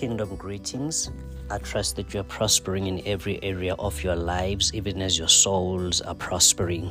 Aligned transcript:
Kingdom 0.00 0.34
greetings. 0.36 1.10
I 1.50 1.58
trust 1.58 1.96
that 1.96 2.14
you 2.14 2.20
are 2.20 2.30
prospering 2.38 2.86
in 2.86 3.06
every 3.06 3.38
area 3.44 3.74
of 3.74 4.02
your 4.02 4.16
lives, 4.16 4.72
even 4.72 5.02
as 5.02 5.18
your 5.18 5.28
souls 5.28 6.00
are 6.00 6.14
prospering. 6.14 6.90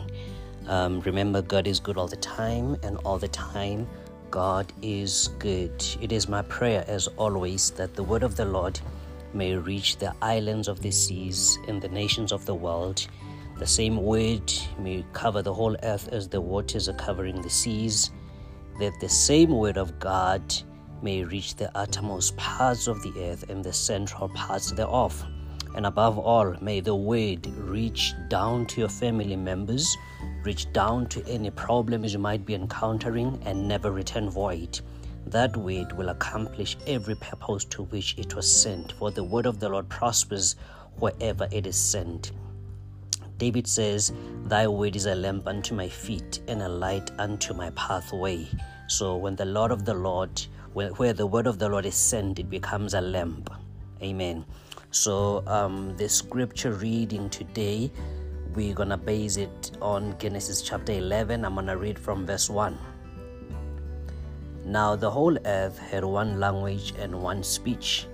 Um, 0.68 1.00
remember, 1.00 1.42
God 1.42 1.66
is 1.66 1.80
good 1.80 1.98
all 1.98 2.08
the 2.08 2.18
time, 2.18 2.78
and 2.84 2.98
all 2.98 3.18
the 3.18 3.30
time, 3.30 3.88
God 4.30 4.72
is 4.84 5.30
good. 5.40 5.84
It 6.00 6.12
is 6.12 6.30
my 6.30 6.44
prayer, 6.44 6.86
as 6.88 7.08
always, 7.18 7.72
that 7.72 7.96
the 7.96 8.04
word 8.04 8.22
of 8.22 8.36
the 8.36 8.46
Lord 8.46 8.80
may 9.34 9.56
reach 9.56 9.98
the 9.98 10.14
islands 10.22 10.68
of 10.68 10.80
the 10.84 10.92
seas 10.92 11.58
and 11.68 11.82
the 11.82 11.90
nations 11.90 12.32
of 12.32 12.46
the 12.46 12.54
world. 12.54 13.08
The 13.58 13.66
same 13.66 13.98
word 13.98 14.54
may 14.78 15.04
cover 15.14 15.42
the 15.42 15.56
whole 15.56 15.76
earth 15.82 16.10
as 16.10 16.30
the 16.30 16.42
waters 16.42 16.88
are 16.88 16.94
covering 16.94 17.42
the 17.42 17.50
seas. 17.50 18.12
That 18.80 18.94
the 19.00 19.10
same 19.10 19.50
word 19.50 19.78
of 19.78 19.98
God 19.98 20.44
may 21.02 21.24
reach 21.24 21.56
the 21.56 21.76
uttermost 21.78 22.36
parts 22.38 22.88
of 22.88 23.02
the 23.04 23.14
earth 23.18 23.50
and 23.50 23.64
the 23.64 23.74
central 23.74 24.30
parts 24.30 24.72
thereof. 24.72 25.26
And 25.76 25.86
above 25.86 26.18
all, 26.18 26.56
may 26.62 26.80
the 26.80 26.96
word 26.96 27.46
reach 27.58 28.14
down 28.28 28.66
to 28.68 28.82
your 28.82 28.90
family 28.90 29.36
members, 29.36 29.96
reach 30.44 30.72
down 30.74 31.08
to 31.08 31.26
any 31.28 31.52
problems 31.52 32.14
you 32.14 32.20
might 32.20 32.46
be 32.46 32.56
encountering, 32.56 33.40
and 33.46 33.68
never 33.68 33.92
return 33.92 34.30
void. 34.30 34.80
That 35.28 35.56
word 35.56 35.96
will 35.96 36.10
accomplish 36.10 36.76
every 36.88 37.16
purpose 37.16 37.66
to 37.66 37.84
which 37.84 38.18
it 38.18 38.36
was 38.36 38.52
sent, 38.52 38.94
for 38.94 39.12
the 39.12 39.24
word 39.24 39.46
of 39.46 39.60
the 39.60 39.70
Lord 39.70 39.88
prospers 39.90 40.56
wherever 40.98 41.48
it 41.52 41.68
is 41.68 41.78
sent. 41.78 42.32
David 43.38 43.68
says, 43.68 44.12
Thy 44.46 44.68
word 44.68 44.96
is 44.96 45.06
a 45.06 45.16
lamp 45.16 45.48
unto 45.48 45.74
my 45.74 45.88
feet 45.88 46.42
and 46.48 46.62
a 46.62 46.68
light 46.68 47.12
unto 47.20 47.54
my 47.54 47.70
pathway. 47.70 48.48
So 48.88 49.16
when 49.16 49.36
the 49.36 49.46
Lord 49.46 49.72
of 49.72 49.86
the 49.86 49.94
Lord, 49.94 50.46
where 50.74 51.14
the 51.14 51.26
word 51.26 51.48
of 51.48 51.60
the 51.60 51.68
Lord 51.70 51.86
is 51.86 51.96
sent, 51.96 52.40
it 52.40 52.50
becomes 52.50 52.94
a 52.94 53.02
lamp. 53.02 53.50
Amen. 54.02 54.46
So 54.92 55.44
um, 55.48 55.96
the 55.98 56.08
scripture 56.10 56.72
reading 56.74 57.30
today, 57.30 57.92
we're 58.54 58.74
gonna 58.74 58.98
base 58.98 59.38
it 59.38 59.72
on 59.82 60.18
Genesis 60.18 60.62
chapter 60.62 60.94
11. 60.94 61.46
I'm 61.46 61.56
gonna 61.56 61.78
read 61.78 62.00
from 62.00 62.26
verse 62.26 62.50
1. 62.50 62.78
Now 64.66 64.96
the 64.96 65.10
whole 65.10 65.38
earth 65.46 65.78
had 65.80 66.04
one 66.04 66.40
language 66.40 66.94
and 66.98 67.22
one 67.22 67.44
speech. 67.44 68.08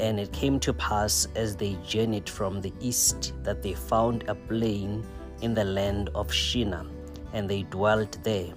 And 0.00 0.18
it 0.18 0.32
came 0.32 0.58
to 0.60 0.72
pass 0.72 1.28
as 1.36 1.54
they 1.54 1.78
journeyed 1.86 2.28
from 2.28 2.60
the 2.60 2.72
east 2.80 3.32
that 3.44 3.62
they 3.62 3.74
found 3.74 4.24
a 4.28 4.34
plain 4.34 5.04
in 5.40 5.54
the 5.54 5.64
land 5.64 6.10
of 6.14 6.32
Shinar, 6.32 6.84
and 7.32 7.48
they 7.48 7.62
dwelt 7.62 8.18
there. 8.24 8.52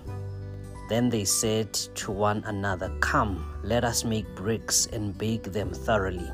Then 0.90 1.10
they 1.10 1.26
said 1.26 1.74
to 1.74 2.12
one 2.12 2.44
another, 2.46 2.90
Come, 3.02 3.46
let 3.64 3.84
us 3.84 4.04
make 4.04 4.36
bricks 4.36 4.88
and 4.94 5.18
bake 5.18 5.52
them 5.52 5.72
thoroughly. 5.72 6.32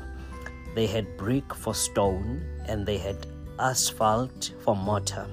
They 0.74 0.86
had 0.86 1.16
brick 1.16 1.54
for 1.54 1.74
stone, 1.74 2.44
and 2.66 2.86
they 2.86 2.98
had 2.98 3.26
asphalt 3.58 4.52
for 4.60 4.76
mortar. 4.76 5.26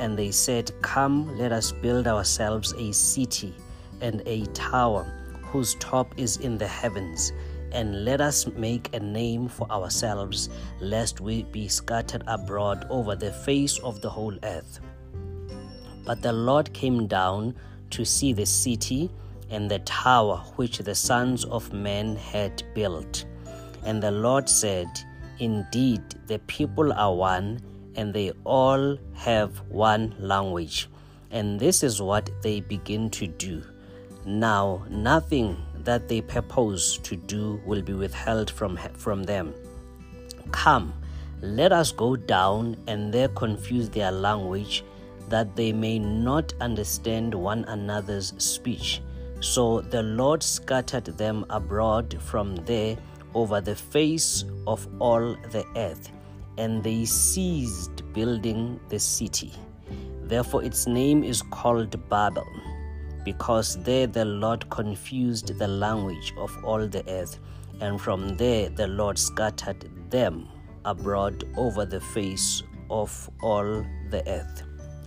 And 0.00 0.18
they 0.18 0.30
said, 0.30 0.70
Come, 0.82 1.36
let 1.38 1.52
us 1.52 1.72
build 1.72 2.06
ourselves 2.06 2.72
a 2.78 2.92
city 2.92 3.54
and 4.00 4.22
a 4.26 4.46
tower 4.46 5.04
whose 5.42 5.74
top 5.76 6.12
is 6.18 6.38
in 6.38 6.58
the 6.58 6.66
heavens, 6.66 7.32
and 7.72 8.04
let 8.04 8.20
us 8.20 8.46
make 8.46 8.94
a 8.94 9.00
name 9.00 9.48
for 9.48 9.70
ourselves, 9.70 10.48
lest 10.80 11.20
we 11.20 11.42
be 11.44 11.68
scattered 11.68 12.22
abroad 12.26 12.86
over 12.90 13.14
the 13.14 13.32
face 13.32 13.78
of 13.80 14.00
the 14.00 14.10
whole 14.10 14.36
earth. 14.42 14.80
But 16.04 16.22
the 16.22 16.32
Lord 16.32 16.72
came 16.72 17.06
down 17.06 17.54
to 17.90 18.04
see 18.04 18.32
the 18.32 18.46
city 18.46 19.10
and 19.50 19.70
the 19.70 19.78
tower 19.80 20.38
which 20.56 20.78
the 20.78 20.94
sons 20.94 21.44
of 21.44 21.72
men 21.72 22.16
had 22.16 22.62
built. 22.74 23.24
And 23.84 24.02
the 24.02 24.10
Lord 24.10 24.48
said, 24.48 24.88
Indeed, 25.38 26.02
the 26.26 26.38
people 26.40 26.92
are 26.92 27.14
one, 27.14 27.60
and 27.94 28.12
they 28.12 28.32
all 28.44 28.98
have 29.14 29.58
one 29.68 30.14
language. 30.18 30.88
And 31.30 31.60
this 31.60 31.82
is 31.82 32.00
what 32.00 32.30
they 32.42 32.60
begin 32.60 33.10
to 33.10 33.26
do. 33.26 33.62
Now, 34.24 34.84
nothing 34.88 35.56
that 35.84 36.08
they 36.08 36.20
purpose 36.20 36.98
to 36.98 37.16
do 37.16 37.60
will 37.64 37.82
be 37.82 37.92
withheld 37.92 38.50
from, 38.50 38.76
from 38.94 39.22
them. 39.22 39.54
Come, 40.50 40.92
let 41.42 41.70
us 41.72 41.92
go 41.92 42.16
down 42.16 42.76
and 42.86 43.12
there 43.12 43.28
confuse 43.28 43.88
their 43.90 44.10
language 44.10 44.82
that 45.28 45.56
they 45.56 45.72
may 45.72 45.98
not 45.98 46.52
understand 46.60 47.34
one 47.34 47.64
another's 47.64 48.32
speech. 48.38 49.02
So 49.40 49.80
the 49.80 50.02
Lord 50.02 50.42
scattered 50.42 51.06
them 51.06 51.44
abroad 51.50 52.16
from 52.20 52.56
there 52.64 52.96
over 53.34 53.60
the 53.60 53.76
face 53.76 54.44
of 54.66 54.86
all 54.98 55.36
the 55.50 55.64
earth, 55.76 56.10
and 56.58 56.82
they 56.82 57.04
ceased 57.04 58.02
building 58.12 58.80
the 58.88 58.98
city. 58.98 59.52
Therefore, 60.22 60.64
its 60.64 60.86
name 60.86 61.22
is 61.22 61.42
called 61.42 62.08
Babel, 62.08 62.46
because 63.24 63.76
there 63.82 64.06
the 64.06 64.24
Lord 64.24 64.68
confused 64.70 65.58
the 65.58 65.68
language 65.68 66.32
of 66.38 66.50
all 66.64 66.86
the 66.88 67.06
earth, 67.08 67.38
and 67.80 68.00
from 68.00 68.36
there 68.36 68.70
the 68.70 68.86
Lord 68.86 69.18
scattered 69.18 69.84
them 70.10 70.48
abroad 70.84 71.44
over 71.56 71.84
the 71.84 72.00
face 72.00 72.62
of 72.88 73.30
all 73.42 73.84
the 74.10 74.22
earth. 74.26 74.62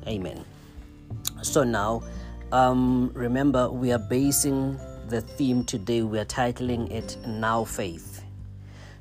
Amen. 0.08 0.44
So 1.42 1.64
now, 1.64 2.04
um, 2.52 3.12
remember, 3.14 3.70
we 3.70 3.92
are 3.92 4.00
basing 4.00 4.80
the 5.08 5.22
theme 5.22 5.64
today, 5.64 6.04
we 6.04 6.20
are 6.20 6.26
titling 6.26 6.92
it 6.92 7.18
Now 7.28 7.64
Faith. 7.64 8.24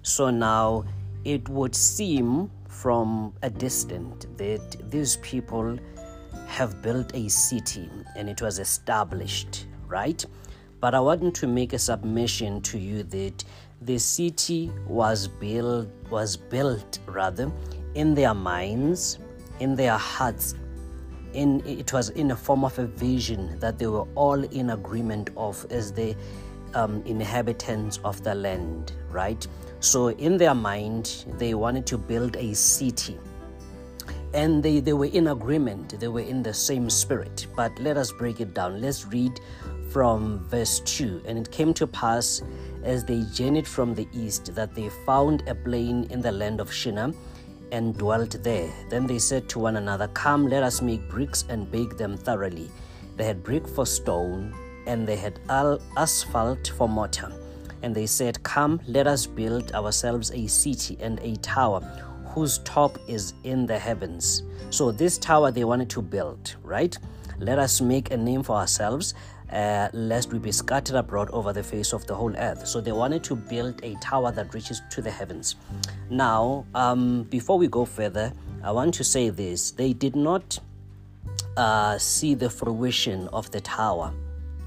So 0.03 0.31
now, 0.31 0.85
it 1.25 1.49
would 1.49 1.75
seem 1.75 2.51
from 2.69 3.35
a 3.43 3.51
distance 3.51 4.27
that 4.37 4.91
these 4.91 5.17
people 5.19 5.79
have 6.47 6.81
built 6.81 7.15
a 7.15 7.29
city 7.29 7.91
and 8.17 8.29
it 8.29 8.41
was 8.41 8.59
established, 8.59 9.67
right? 9.87 10.25
But 10.81 10.95
I 10.95 11.01
want 11.01 11.35
to 11.37 11.47
make 11.47 11.73
a 11.73 11.79
submission 11.79 12.63
to 12.63 12.79
you 12.79 13.03
that 13.05 13.45
the 13.83 13.99
city 13.99 14.71
was 14.87 15.29
built 15.29 15.89
was 16.11 16.37
built 16.37 16.99
rather 17.07 17.53
in 17.95 18.15
their 18.15 18.35
minds, 18.35 19.19
in 19.61 19.75
their 19.77 19.99
hearts, 19.99 20.55
in 21.33 21.63
it 21.67 21.93
was 21.93 22.11
in 22.11 22.31
a 22.31 22.37
form 22.37 22.65
of 22.65 22.79
a 22.79 22.87
vision 22.87 23.59
that 23.61 23.79
they 23.79 23.87
were 23.87 24.07
all 24.15 24.43
in 24.45 24.71
agreement 24.71 25.31
of 25.37 25.67
as 25.71 25.93
the 25.93 26.17
um, 26.75 27.03
inhabitants 27.07 27.99
of 28.05 28.23
the 28.23 28.35
land 28.35 28.93
right? 29.11 29.47
So 29.81 30.09
in 30.11 30.37
their 30.37 30.55
mind 30.55 31.25
they 31.39 31.55
wanted 31.55 31.87
to 31.87 31.99
build 31.99 32.37
a 32.37 32.55
city. 32.55 33.19
And 34.35 34.63
they, 34.63 34.81
they 34.81 34.93
were 34.93 35.07
in 35.07 35.29
agreement. 35.29 35.99
They 35.99 36.09
were 36.09 36.21
in 36.21 36.43
the 36.43 36.53
same 36.53 36.91
spirit. 36.91 37.47
But 37.57 37.79
let 37.81 37.97
us 37.97 38.13
break 38.13 38.41
it 38.41 38.53
down. 38.53 38.81
Let's 38.81 39.07
read 39.07 39.41
from 39.91 40.41
verse 40.49 40.81
2 40.81 41.23
and 41.25 41.39
it 41.39 41.51
came 41.51 41.73
to 41.75 41.87
pass 41.87 42.43
as 42.83 43.05
they 43.05 43.23
journeyed 43.33 43.67
from 43.67 43.95
the 43.95 44.07
east 44.13 44.55
that 44.55 44.75
they 44.75 44.91
found 45.07 45.43
a 45.49 45.55
plain 45.55 46.07
in 46.11 46.21
the 46.21 46.31
land 46.31 46.61
of 46.61 46.71
shinar 46.71 47.13
and 47.73 47.97
dwelt 47.97 48.43
there. 48.43 48.71
Then 48.91 49.07
they 49.07 49.19
said 49.19 49.49
to 49.51 49.59
one 49.59 49.77
another, 49.77 50.09
Come, 50.09 50.49
let 50.49 50.63
us 50.63 50.83
make 50.83 51.09
bricks 51.09 51.45
and 51.49 51.71
bake 51.71 51.97
them 51.97 52.17
thoroughly. 52.17 52.71
They 53.17 53.25
had 53.25 53.43
brick 53.43 53.67
for 53.67 53.87
stone, 53.87 54.55
and 54.87 55.07
they 55.07 55.17
had 55.17 55.41
asphalt 55.49 56.73
for 56.77 56.89
mortar. 56.89 57.33
And 57.83 57.95
they 57.95 58.07
said, 58.07 58.43
Come, 58.43 58.81
let 58.87 59.07
us 59.07 59.27
build 59.27 59.73
ourselves 59.73 60.31
a 60.33 60.47
city 60.47 60.97
and 61.01 61.21
a 61.21 61.37
tower 61.37 61.81
whose 62.35 62.59
top 62.59 62.99
is 63.09 63.35
in 63.45 63.67
the 63.67 63.79
heavens. 63.79 64.43
So, 64.71 64.91
this 64.93 65.19
tower 65.19 65.51
they 65.51 65.65
wanted 65.65 65.91
to 65.91 66.03
build, 66.03 66.57
right? 66.63 66.97
Let 67.39 67.59
us 67.59 67.81
make 67.81 68.11
a 68.11 68.17
name 68.17 68.43
for 68.43 68.57
ourselves 68.57 69.15
uh, 69.53 69.89
lest 69.93 70.33
we 70.33 70.39
be 70.39 70.53
scattered 70.53 70.97
abroad 70.97 71.31
over 71.31 71.53
the 71.53 71.63
face 71.63 71.93
of 71.93 72.07
the 72.07 72.15
whole 72.15 72.35
earth. 72.37 72.67
So 72.67 72.81
they 72.81 72.93
wanted 72.93 73.25
to 73.25 73.37
build 73.37 73.83
a 73.83 73.95
tower 73.97 74.33
that 74.33 74.53
reaches 74.55 74.83
to 74.91 75.03
the 75.03 75.11
heavens. 75.11 75.57
Now, 76.11 76.67
um, 76.75 77.25
before 77.25 77.59
we 77.59 77.69
go 77.69 77.85
further, 77.85 78.33
I 78.63 78.73
want 78.73 78.95
to 78.95 79.05
say 79.05 79.31
this 79.31 79.71
they 79.71 79.93
did 79.93 80.17
not 80.17 80.59
uh, 81.57 81.99
see 81.99 82.35
the 82.35 82.51
fruition 82.51 83.29
of 83.29 83.51
the 83.51 83.61
tower, 83.61 84.13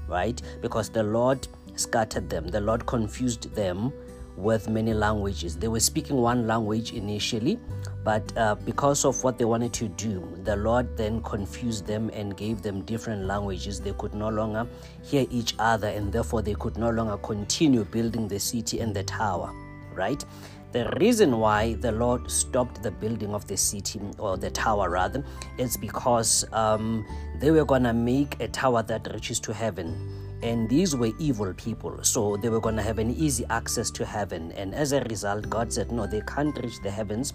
right? 0.08 0.40
Because 0.60 0.88
the 0.88 1.02
Lord 1.02 1.46
scattered 1.76 2.28
them, 2.28 2.48
the 2.48 2.60
Lord 2.60 2.86
confused 2.86 3.54
them 3.54 3.92
with 4.36 4.68
many 4.68 4.94
languages. 4.94 5.56
They 5.56 5.68
were 5.68 5.80
speaking 5.80 6.16
one 6.16 6.46
language 6.46 6.92
initially, 6.92 7.58
but 8.04 8.36
uh, 8.36 8.54
because 8.56 9.04
of 9.04 9.22
what 9.22 9.38
they 9.38 9.44
wanted 9.44 9.72
to 9.74 9.88
do, 9.88 10.26
the 10.44 10.56
Lord 10.56 10.96
then 10.96 11.22
confused 11.22 11.86
them 11.86 12.10
and 12.12 12.36
gave 12.36 12.62
them 12.62 12.82
different 12.82 13.26
languages. 13.26 13.80
They 13.80 13.92
could 13.92 14.14
no 14.14 14.28
longer 14.28 14.66
hear 15.02 15.26
each 15.30 15.54
other, 15.58 15.88
and 15.88 16.12
therefore 16.12 16.42
they 16.42 16.54
could 16.54 16.76
no 16.76 16.90
longer 16.90 17.16
continue 17.18 17.84
building 17.84 18.28
the 18.28 18.40
city 18.40 18.80
and 18.80 18.94
the 18.94 19.04
tower, 19.04 19.52
right? 19.94 20.24
The 20.72 20.90
reason 20.98 21.38
why 21.38 21.74
the 21.74 21.92
Lord 21.92 22.30
stopped 22.30 22.82
the 22.82 22.90
building 22.90 23.34
of 23.34 23.46
the 23.46 23.58
city, 23.58 24.00
or 24.18 24.38
the 24.38 24.50
tower 24.50 24.88
rather, 24.88 25.22
is 25.58 25.76
because 25.76 26.46
um, 26.52 27.06
they 27.38 27.50
were 27.50 27.66
going 27.66 27.82
to 27.82 27.92
make 27.92 28.40
a 28.40 28.48
tower 28.48 28.82
that 28.84 29.06
reaches 29.12 29.38
to 29.40 29.52
heaven. 29.52 30.21
And 30.42 30.68
these 30.68 30.96
were 30.96 31.12
evil 31.18 31.54
people, 31.54 32.02
so 32.02 32.36
they 32.36 32.48
were 32.48 32.60
going 32.60 32.74
to 32.76 32.82
have 32.82 32.98
an 32.98 33.10
easy 33.10 33.44
access 33.48 33.90
to 33.92 34.04
heaven. 34.04 34.50
And 34.52 34.74
as 34.74 34.92
a 34.92 35.00
result, 35.02 35.48
God 35.48 35.72
said, 35.72 35.92
No, 35.92 36.06
they 36.06 36.20
can't 36.22 36.56
reach 36.58 36.80
the 36.82 36.90
heavens 36.90 37.32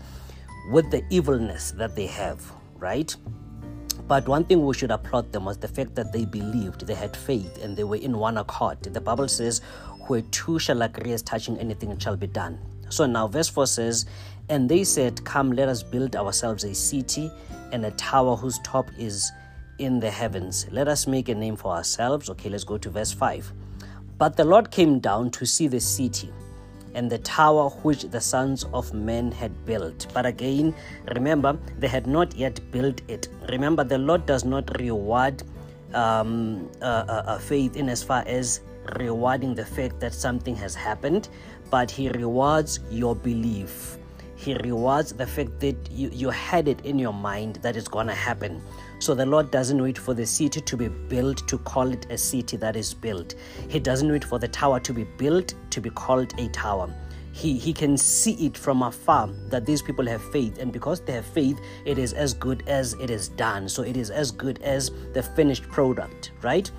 with 0.69 0.91
the 0.91 1.03
evilness 1.09 1.71
that 1.71 1.95
they 1.95 2.07
have, 2.07 2.41
right? 2.75 3.15
But 4.07 4.27
one 4.27 4.45
thing 4.45 4.65
we 4.65 4.73
should 4.73 4.91
applaud 4.91 5.31
them 5.31 5.45
was 5.45 5.57
the 5.57 5.67
fact 5.67 5.95
that 5.95 6.13
they 6.13 6.25
believed, 6.25 6.85
they 6.85 6.93
had 6.95 7.15
faith, 7.15 7.63
and 7.63 7.75
they 7.75 7.83
were 7.83 7.97
in 7.97 8.17
one 8.17 8.37
accord. 8.37 8.81
The 8.83 9.01
Bible 9.01 9.27
says, 9.27 9.61
Where 10.07 10.21
two 10.21 10.59
shall 10.59 10.81
agree 10.81 11.11
as 11.13 11.21
touching 11.21 11.57
anything, 11.57 11.91
it 11.91 12.01
shall 12.01 12.17
be 12.17 12.27
done. 12.27 12.59
So 12.89 13.05
now, 13.05 13.27
verse 13.27 13.49
4 13.49 13.67
says, 13.67 14.05
And 14.49 14.69
they 14.69 14.83
said, 14.83 15.23
Come, 15.25 15.51
let 15.51 15.67
us 15.67 15.83
build 15.83 16.15
ourselves 16.15 16.63
a 16.63 16.73
city 16.73 17.31
and 17.71 17.85
a 17.85 17.91
tower 17.91 18.35
whose 18.35 18.59
top 18.59 18.89
is 18.97 19.29
in 19.79 19.99
the 19.99 20.09
heavens. 20.09 20.67
Let 20.71 20.87
us 20.87 21.07
make 21.07 21.29
a 21.29 21.35
name 21.35 21.55
for 21.55 21.71
ourselves. 21.71 22.29
Okay, 22.29 22.49
let's 22.49 22.63
go 22.63 22.77
to 22.77 22.89
verse 22.89 23.11
5. 23.11 23.51
But 24.17 24.35
the 24.35 24.45
Lord 24.45 24.71
came 24.71 24.99
down 24.99 25.29
to 25.31 25.45
see 25.45 25.67
the 25.67 25.79
city 25.79 26.31
and 26.95 27.11
the 27.11 27.19
tower 27.19 27.69
which 27.83 28.03
the 28.03 28.19
sons 28.19 28.65
of 28.73 28.93
men 28.93 29.31
had 29.31 29.65
built. 29.65 30.07
But 30.13 30.25
again, 30.25 30.73
remember, 31.13 31.57
they 31.77 31.87
had 31.87 32.07
not 32.07 32.35
yet 32.35 32.59
built 32.71 33.01
it. 33.07 33.27
Remember, 33.49 33.83
the 33.83 33.99
Lord 33.99 34.25
does 34.25 34.43
not 34.43 34.79
reward 34.79 35.43
um, 35.93 36.69
uh, 36.81 37.05
uh, 37.07 37.23
uh 37.27 37.37
faith 37.37 37.77
in 37.77 37.87
as 37.87 38.03
far 38.03 38.23
as 38.25 38.61
rewarding 38.99 39.53
the 39.53 39.65
fact 39.65 39.99
that 39.99 40.13
something 40.13 40.55
has 40.55 40.73
happened, 40.73 41.29
but 41.69 41.91
He 41.91 42.09
rewards 42.09 42.79
your 42.89 43.15
belief. 43.15 43.97
He 44.35 44.55
rewards 44.55 45.13
the 45.13 45.27
fact 45.27 45.59
that 45.59 45.75
you, 45.91 46.09
you 46.13 46.29
had 46.29 46.67
it 46.67 46.85
in 46.85 46.99
your 46.99 47.13
mind 47.13 47.57
that 47.57 47.75
it's 47.75 47.87
going 47.87 48.07
to 48.07 48.13
happen. 48.13 48.61
So 48.99 49.13
the 49.13 49.25
Lord 49.25 49.51
doesn't 49.51 49.81
wait 49.81 49.97
for 49.97 50.13
the 50.13 50.25
city 50.25 50.59
to 50.59 50.77
be 50.77 50.87
built 50.87 51.47
to 51.47 51.57
call 51.59 51.91
it 51.91 52.07
a 52.09 52.17
city 52.17 52.57
that 52.57 52.75
is 52.75 52.93
built. 52.93 53.35
He 53.69 53.79
doesn't 53.79 54.11
wait 54.11 54.23
for 54.23 54.39
the 54.39 54.47
tower 54.47 54.79
to 54.79 54.93
be 54.93 55.03
built 55.03 55.53
to 55.69 55.81
be 55.81 55.89
called 55.91 56.33
a 56.39 56.49
tower. 56.49 56.93
He, 57.31 57.57
he 57.59 57.71
can 57.71 57.97
see 57.97 58.33
it 58.47 58.57
from 58.57 58.81
afar 58.81 59.29
that 59.49 59.63
these 59.63 59.83
people 59.83 60.07
have 60.07 60.23
faith, 60.31 60.57
and 60.57 60.73
because 60.73 61.01
they 61.01 61.13
have 61.13 61.25
faith, 61.25 61.59
it 61.85 61.99
is 61.99 62.13
as 62.13 62.33
good 62.33 62.63
as 62.67 62.93
it 62.93 63.11
is 63.11 63.29
done. 63.29 63.69
So 63.69 63.83
it 63.83 63.95
is 63.95 64.09
as 64.09 64.31
good 64.31 64.59
as 64.63 64.89
the 65.13 65.21
finished 65.21 65.69
product, 65.69 66.31
right? 66.41 66.71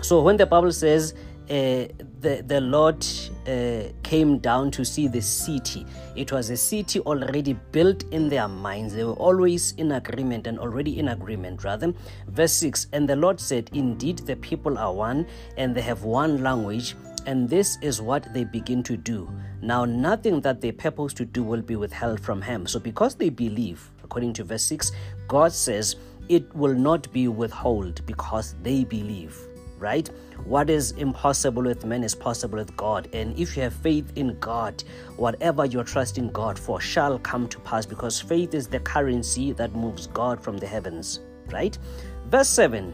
So 0.00 0.20
when 0.20 0.36
the 0.36 0.46
Bible 0.46 0.72
says 0.72 1.14
uh, 1.50 1.88
the, 2.20 2.44
the 2.46 2.60
Lord 2.60 3.06
uh, 3.46 3.90
came 4.02 4.38
down 4.38 4.70
to 4.72 4.84
see 4.84 5.08
the 5.08 5.22
city. 5.22 5.86
It 6.14 6.30
was 6.30 6.50
a 6.50 6.56
city 6.56 7.00
already 7.00 7.54
built 7.72 8.04
in 8.10 8.28
their 8.28 8.48
minds. 8.48 8.94
They 8.94 9.04
were 9.04 9.14
always 9.14 9.72
in 9.72 9.92
agreement 9.92 10.46
and 10.46 10.58
already 10.58 10.98
in 10.98 11.08
agreement, 11.08 11.64
rather. 11.64 11.94
Verse 12.28 12.52
6 12.52 12.88
And 12.92 13.08
the 13.08 13.16
Lord 13.16 13.40
said, 13.40 13.70
Indeed, 13.72 14.18
the 14.18 14.36
people 14.36 14.76
are 14.76 14.92
one, 14.92 15.26
and 15.56 15.74
they 15.74 15.80
have 15.80 16.02
one 16.04 16.42
language, 16.42 16.94
and 17.24 17.48
this 17.48 17.78
is 17.80 18.02
what 18.02 18.32
they 18.34 18.44
begin 18.44 18.82
to 18.82 18.98
do. 18.98 19.30
Now, 19.62 19.86
nothing 19.86 20.42
that 20.42 20.60
they 20.60 20.70
purpose 20.70 21.14
to 21.14 21.24
do 21.24 21.42
will 21.42 21.62
be 21.62 21.76
withheld 21.76 22.20
from 22.20 22.42
him. 22.42 22.66
So, 22.66 22.78
because 22.78 23.14
they 23.14 23.30
believe, 23.30 23.90
according 24.04 24.34
to 24.34 24.44
verse 24.44 24.64
6, 24.64 24.92
God 25.28 25.52
says, 25.52 25.96
It 26.28 26.54
will 26.54 26.74
not 26.74 27.10
be 27.10 27.26
withheld 27.26 28.04
because 28.04 28.54
they 28.62 28.84
believe 28.84 29.47
right? 29.78 30.08
What 30.44 30.70
is 30.70 30.92
impossible 30.92 31.62
with 31.62 31.84
men 31.84 32.04
is 32.04 32.14
possible 32.14 32.58
with 32.58 32.76
God. 32.76 33.08
And 33.12 33.38
if 33.38 33.56
you 33.56 33.62
have 33.62 33.74
faith 33.74 34.12
in 34.16 34.38
God, 34.38 34.82
whatever 35.16 35.64
you're 35.64 35.84
trusting 35.84 36.30
God 36.30 36.58
for 36.58 36.80
shall 36.80 37.18
come 37.18 37.48
to 37.48 37.58
pass 37.60 37.86
because 37.86 38.20
faith 38.20 38.54
is 38.54 38.66
the 38.66 38.80
currency 38.80 39.52
that 39.52 39.74
moves 39.74 40.06
God 40.08 40.42
from 40.42 40.58
the 40.58 40.66
heavens, 40.66 41.20
right? 41.50 41.76
Verse 42.26 42.48
7 42.48 42.92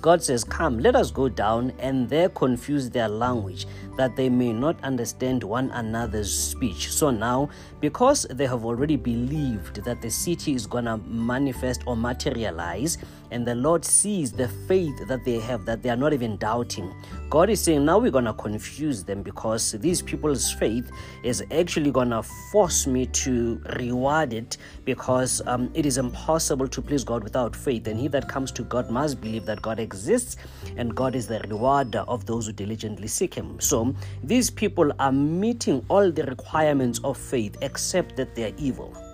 God 0.00 0.22
says, 0.22 0.44
Come, 0.44 0.78
let 0.78 0.94
us 0.94 1.10
go 1.10 1.28
down 1.28 1.72
and 1.78 2.08
there 2.08 2.28
confuse 2.28 2.88
their 2.88 3.08
language, 3.08 3.66
that 3.96 4.16
they 4.16 4.28
may 4.28 4.52
not 4.52 4.82
understand 4.84 5.42
one 5.42 5.70
another's 5.72 6.32
speech. 6.32 6.90
So 6.92 7.10
now, 7.10 7.50
because 7.80 8.22
they 8.30 8.46
have 8.46 8.64
already 8.64 8.96
believed 8.96 9.84
that 9.84 10.00
the 10.00 10.10
city 10.10 10.54
is 10.54 10.66
going 10.66 10.84
to 10.84 10.98
manifest 10.98 11.82
or 11.86 11.96
materialize, 11.96 12.98
and 13.30 13.46
the 13.46 13.54
Lord 13.54 13.84
sees 13.84 14.32
the 14.32 14.48
faith 14.48 15.06
that 15.06 15.24
they 15.24 15.38
have, 15.40 15.64
that 15.64 15.82
they 15.82 15.90
are 15.90 15.96
not 15.96 16.12
even 16.12 16.36
doubting, 16.36 16.92
God 17.28 17.50
is 17.50 17.60
saying, 17.60 17.84
Now 17.84 17.98
we're 17.98 18.10
going 18.10 18.24
to 18.24 18.32
confuse 18.32 19.04
them 19.04 19.22
because 19.22 19.72
these 19.72 20.02
people's 20.02 20.52
faith 20.52 20.90
is 21.22 21.44
actually 21.50 21.90
going 21.90 22.10
to 22.10 22.22
force 22.50 22.86
me 22.86 23.06
to 23.06 23.60
reward 23.78 24.32
it 24.32 24.56
because 24.84 25.42
um, 25.46 25.70
it 25.74 25.86
is 25.86 25.98
impossible 25.98 26.68
to 26.68 26.82
please 26.82 27.04
God 27.04 27.22
without 27.22 27.54
faith. 27.54 27.86
And 27.86 27.98
he 27.98 28.08
that 28.08 28.28
comes 28.28 28.50
to 28.52 28.62
God 28.62 28.90
must 28.90 29.20
believe 29.20 29.46
that 29.46 29.62
God 29.62 29.78
exists 29.78 30.36
and 30.76 30.94
God 30.94 31.14
is 31.14 31.26
the 31.26 31.40
rewarder 31.48 32.00
of 32.08 32.26
those 32.26 32.46
who 32.46 32.52
diligently 32.52 33.08
seek 33.08 33.34
Him. 33.34 33.60
So 33.60 33.94
these 34.24 34.50
people 34.50 34.92
are 34.98 35.12
meeting 35.12 35.84
all 35.88 36.10
the 36.10 36.24
requirements 36.24 37.00
of 37.04 37.16
faith 37.16 37.56
except 37.62 38.16
that 38.16 38.34
they 38.34 38.44
are 38.44 38.54
evil. 38.58 39.09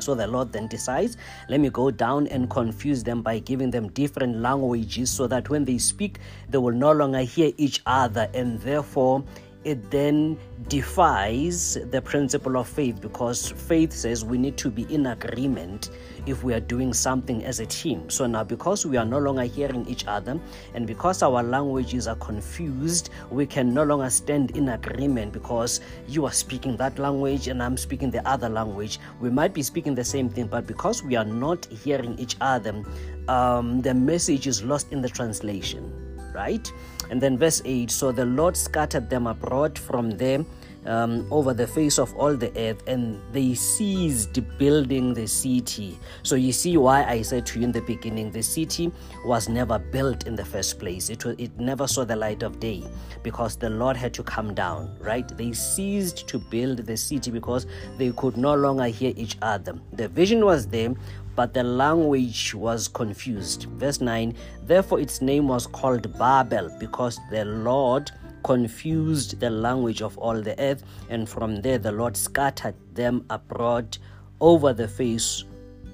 So 0.00 0.14
the 0.14 0.26
Lord 0.26 0.52
then 0.52 0.66
decides, 0.66 1.16
let 1.48 1.60
me 1.60 1.70
go 1.70 1.90
down 1.90 2.26
and 2.28 2.48
confuse 2.50 3.02
them 3.04 3.22
by 3.22 3.38
giving 3.38 3.70
them 3.70 3.88
different 3.90 4.36
languages 4.36 5.10
so 5.10 5.26
that 5.26 5.48
when 5.48 5.64
they 5.64 5.78
speak, 5.78 6.18
they 6.48 6.58
will 6.58 6.74
no 6.74 6.92
longer 6.92 7.20
hear 7.20 7.52
each 7.56 7.80
other 7.86 8.28
and 8.34 8.60
therefore 8.60 9.24
it 9.64 9.90
then 9.90 10.38
defies 10.68 11.78
the 11.90 12.00
principle 12.00 12.56
of 12.56 12.68
faith 12.68 13.00
because 13.00 13.50
faith 13.50 13.92
says 13.92 14.24
we 14.24 14.38
need 14.38 14.56
to 14.58 14.70
be 14.70 14.82
in 14.94 15.06
agreement 15.06 15.90
if 16.26 16.42
we 16.42 16.54
are 16.54 16.60
doing 16.60 16.92
something 16.92 17.44
as 17.44 17.60
a 17.60 17.66
team. 17.66 18.08
So 18.08 18.26
now, 18.26 18.44
because 18.44 18.86
we 18.86 18.96
are 18.96 19.04
no 19.04 19.18
longer 19.18 19.42
hearing 19.42 19.86
each 19.86 20.06
other 20.06 20.40
and 20.74 20.86
because 20.86 21.22
our 21.22 21.42
languages 21.42 22.06
are 22.08 22.16
confused, 22.16 23.10
we 23.30 23.46
can 23.46 23.74
no 23.74 23.84
longer 23.84 24.08
stand 24.10 24.56
in 24.56 24.70
agreement 24.70 25.32
because 25.32 25.80
you 26.08 26.24
are 26.24 26.32
speaking 26.32 26.76
that 26.78 26.98
language 26.98 27.48
and 27.48 27.62
I'm 27.62 27.76
speaking 27.76 28.10
the 28.10 28.26
other 28.28 28.48
language. 28.48 29.00
We 29.20 29.30
might 29.30 29.52
be 29.52 29.62
speaking 29.62 29.94
the 29.94 30.04
same 30.04 30.28
thing, 30.28 30.46
but 30.46 30.66
because 30.66 31.02
we 31.02 31.16
are 31.16 31.24
not 31.24 31.66
hearing 31.66 32.18
each 32.18 32.36
other, 32.40 32.82
um, 33.28 33.82
the 33.82 33.94
message 33.94 34.46
is 34.46 34.62
lost 34.62 34.92
in 34.92 35.02
the 35.02 35.08
translation, 35.08 35.92
right? 36.34 36.70
And 37.10 37.20
then 37.20 37.38
verse 37.38 37.62
8 37.64 37.90
So 37.90 38.12
the 38.12 38.24
Lord 38.24 38.56
scattered 38.56 39.08
them 39.08 39.26
abroad 39.26 39.78
from 39.78 40.10
there 40.10 40.44
um, 40.86 41.26
over 41.30 41.54
the 41.54 41.66
face 41.66 41.98
of 41.98 42.14
all 42.16 42.34
the 42.36 42.52
earth, 42.58 42.82
and 42.86 43.20
they 43.32 43.54
ceased 43.54 44.38
building 44.58 45.14
the 45.14 45.26
city. 45.26 45.98
So 46.22 46.34
you 46.36 46.52
see 46.52 46.76
why 46.76 47.04
I 47.04 47.22
said 47.22 47.46
to 47.46 47.58
you 47.58 47.64
in 47.64 47.72
the 47.72 47.80
beginning, 47.82 48.30
the 48.30 48.42
city 48.42 48.92
was 49.24 49.48
never 49.48 49.78
built 49.78 50.26
in 50.26 50.34
the 50.34 50.44
first 50.44 50.78
place. 50.78 51.10
It 51.10 51.24
was, 51.24 51.36
it 51.38 51.58
never 51.58 51.86
saw 51.86 52.04
the 52.04 52.16
light 52.16 52.42
of 52.42 52.60
day 52.60 52.84
because 53.22 53.56
the 53.56 53.70
Lord 53.70 53.96
had 53.96 54.12
to 54.14 54.22
come 54.22 54.54
down. 54.54 54.96
Right? 55.00 55.26
They 55.36 55.52
ceased 55.52 56.26
to 56.28 56.38
build 56.38 56.78
the 56.78 56.96
city 56.96 57.30
because 57.30 57.66
they 57.98 58.12
could 58.12 58.36
no 58.36 58.54
longer 58.54 58.86
hear 58.86 59.12
each 59.16 59.36
other. 59.42 59.78
The 59.92 60.08
vision 60.08 60.44
was 60.44 60.66
there, 60.66 60.94
but 61.34 61.52
the 61.54 61.62
language 61.62 62.54
was 62.54 62.88
confused. 62.88 63.64
Verse 63.64 64.00
9 64.00 64.34
Therefore, 64.64 65.00
its 65.00 65.20
name 65.20 65.48
was 65.48 65.66
called 65.66 66.16
Babel, 66.18 66.74
because 66.78 67.18
the 67.30 67.44
Lord 67.44 68.10
confused 68.44 69.40
the 69.40 69.50
language 69.50 70.02
of 70.02 70.16
all 70.18 70.40
the 70.40 70.58
earth, 70.60 70.84
and 71.08 71.28
from 71.28 71.60
there 71.62 71.78
the 71.78 71.92
Lord 71.92 72.16
scattered 72.16 72.74
them 72.94 73.24
abroad 73.30 73.98
over 74.40 74.72
the 74.72 74.86
face 74.86 75.44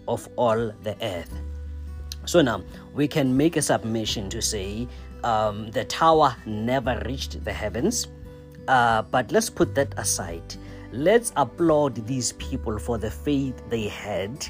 of 0.08 0.28
all 0.36 0.72
the 0.82 0.96
earth. 1.02 1.32
So 2.26 2.42
now 2.42 2.62
we 2.94 3.08
can 3.08 3.34
make 3.36 3.56
a 3.56 3.62
submission 3.62 4.28
to 4.30 4.42
say 4.42 4.88
um, 5.24 5.70
the 5.70 5.84
tower 5.84 6.36
never 6.44 7.00
reached 7.06 7.42
the 7.44 7.52
heavens, 7.52 8.08
uh, 8.68 9.02
but 9.02 9.32
let's 9.32 9.48
put 9.48 9.74
that 9.74 9.94
aside. 9.98 10.54
Let's 10.92 11.32
applaud 11.36 12.06
these 12.06 12.32
people 12.32 12.78
for 12.78 12.98
the 12.98 13.10
faith 13.10 13.62
they 13.68 13.88
had 13.88 14.46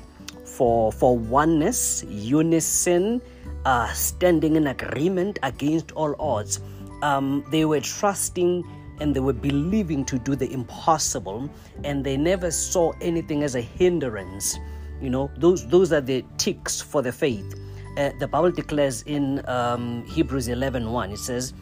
for, 0.50 0.92
for 0.92 1.16
oneness, 1.16 2.04
unison, 2.08 3.22
uh, 3.64 3.92
standing 3.92 4.56
in 4.56 4.66
agreement 4.68 5.38
against 5.42 5.92
all 5.92 6.14
odds. 6.18 6.60
Um, 7.02 7.44
they 7.50 7.64
were 7.64 7.80
trusting 7.80 8.64
and 9.00 9.16
they 9.16 9.20
were 9.20 9.32
believing 9.32 10.04
to 10.04 10.18
do 10.18 10.36
the 10.36 10.52
impossible, 10.52 11.48
and 11.84 12.04
they 12.04 12.16
never 12.16 12.50
saw 12.50 12.92
anything 13.00 13.42
as 13.42 13.54
a 13.54 13.60
hindrance. 13.60 14.58
You 15.00 15.08
know, 15.08 15.30
those 15.38 15.66
those 15.66 15.90
are 15.92 16.02
the 16.02 16.22
ticks 16.36 16.82
for 16.82 17.00
the 17.00 17.10
faith. 17.10 17.58
Uh, 17.96 18.10
the 18.18 18.28
Bible 18.28 18.50
declares 18.50 19.02
in 19.02 19.42
um, 19.48 20.04
Hebrews 20.06 20.48
11 20.48 20.90
1, 20.90 21.12
it 21.12 21.18
says, 21.18 21.54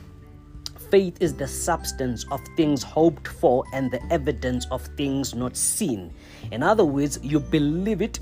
Faith 0.90 1.18
is 1.20 1.34
the 1.34 1.46
substance 1.46 2.24
of 2.30 2.40
things 2.56 2.82
hoped 2.82 3.28
for 3.28 3.64
and 3.72 3.90
the 3.90 4.00
evidence 4.12 4.66
of 4.70 4.82
things 4.96 5.34
not 5.34 5.56
seen. 5.56 6.12
In 6.50 6.62
other 6.62 6.84
words, 6.84 7.18
you 7.22 7.40
believe 7.40 8.02
it 8.02 8.20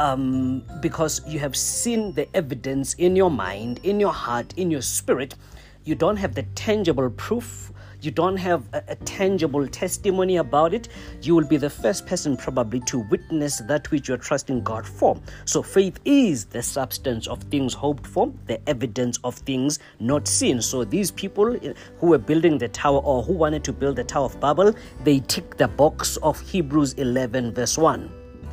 um, 0.00 0.62
because 0.80 1.20
you 1.26 1.38
have 1.38 1.54
seen 1.54 2.12
the 2.14 2.26
evidence 2.34 2.94
in 2.94 3.14
your 3.14 3.30
mind, 3.30 3.80
in 3.82 4.00
your 4.00 4.12
heart, 4.12 4.54
in 4.56 4.70
your 4.70 4.82
spirit 4.82 5.34
you 5.84 5.94
don't 5.94 6.16
have 6.16 6.34
the 6.34 6.42
tangible 6.54 7.10
proof, 7.10 7.72
you 8.02 8.10
don't 8.10 8.36
have 8.36 8.62
a, 8.72 8.82
a, 8.88 8.96
tangible 8.96 9.66
testimony 9.66 10.36
about 10.36 10.72
it, 10.74 10.88
you 11.22 11.34
will 11.34 11.46
be 11.46 11.56
the 11.56 11.68
first 11.68 12.06
person 12.06 12.36
probably 12.36 12.80
to 12.80 13.00
witness 13.10 13.58
that 13.66 13.90
which 13.90 14.08
you're 14.08 14.18
trusting 14.18 14.62
God 14.62 14.86
for. 14.86 15.18
So 15.46 15.62
faith 15.62 15.98
is 16.04 16.44
the 16.44 16.62
substance 16.62 17.26
of 17.26 17.42
things 17.44 17.74
hoped 17.74 18.06
for, 18.06 18.32
the 18.46 18.60
evidence 18.68 19.18
of 19.24 19.34
things 19.34 19.78
not 19.98 20.28
seen. 20.28 20.60
So 20.62 20.84
these 20.84 21.10
people 21.10 21.56
who 21.98 22.06
were 22.06 22.18
building 22.18 22.58
the 22.58 22.68
tower 22.68 23.00
or 23.00 23.22
who 23.22 23.32
wanted 23.32 23.64
to 23.64 23.72
build 23.72 23.96
the 23.96 24.04
Tower 24.04 24.26
of 24.26 24.40
Babel, 24.40 24.74
they 25.04 25.20
tick 25.20 25.56
the 25.56 25.68
box 25.68 26.16
of 26.18 26.40
Hebrews 26.40 26.94
11, 26.94 27.54
verse 27.54 27.76
1, 27.76 28.10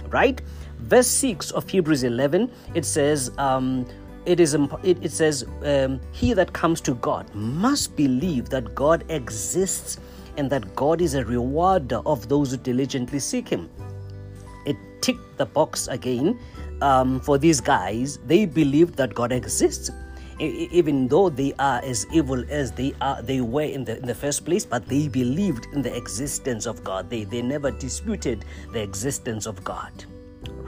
right? 0.10 0.42
Verse 0.80 1.08
6 1.08 1.52
of 1.52 1.68
Hebrews 1.70 2.04
11, 2.04 2.52
it 2.74 2.86
says, 2.86 3.32
um, 3.38 3.86
it 4.28 4.42
is 4.42 4.54
it, 4.84 4.98
it 5.02 5.12
says 5.12 5.46
um, 5.64 6.02
he 6.12 6.34
that 6.34 6.52
comes 6.52 6.82
to 6.82 6.96
god 6.96 7.34
must 7.34 7.96
believe 7.96 8.50
that 8.50 8.76
god 8.76 9.06
exists 9.10 10.00
and 10.36 10.50
that 10.50 10.76
god 10.76 11.02
is 11.02 11.14
a 11.14 11.24
rewarder 11.24 12.02
of 12.06 12.28
those 12.28 12.52
who 12.52 12.58
diligently 12.58 13.20
seek 13.20 13.48
him. 13.48 13.70
It 14.66 14.76
ticked 15.02 15.38
the 15.38 15.46
box 15.46 15.88
again 15.88 16.38
um, 16.82 17.22
for 17.22 17.38
these 17.38 17.62
guys 17.62 18.20
they 18.28 18.46
believed 18.46 18.96
that 18.98 19.14
god 19.16 19.32
exists 19.32 19.90
even 20.40 21.08
though 21.08 21.30
they 21.30 21.54
are 21.58 21.82
as 21.84 22.06
evil 22.14 22.44
as 22.50 22.72
they 22.74 22.94
are 23.02 23.22
they 23.22 23.42
were 23.42 23.64
in 23.64 23.86
the 23.86 23.98
in 23.98 24.06
the 24.06 24.14
first 24.14 24.46
place 24.46 24.66
but 24.66 24.86
they 24.88 25.08
believed 25.08 25.68
in 25.74 25.82
the 25.82 25.96
existence 25.96 26.66
of 26.66 26.84
god. 26.84 27.10
They 27.10 27.24
they 27.24 27.42
never 27.42 27.72
disputed 27.72 28.44
the 28.74 28.82
existence 28.82 29.46
of 29.46 29.64
god 29.64 30.06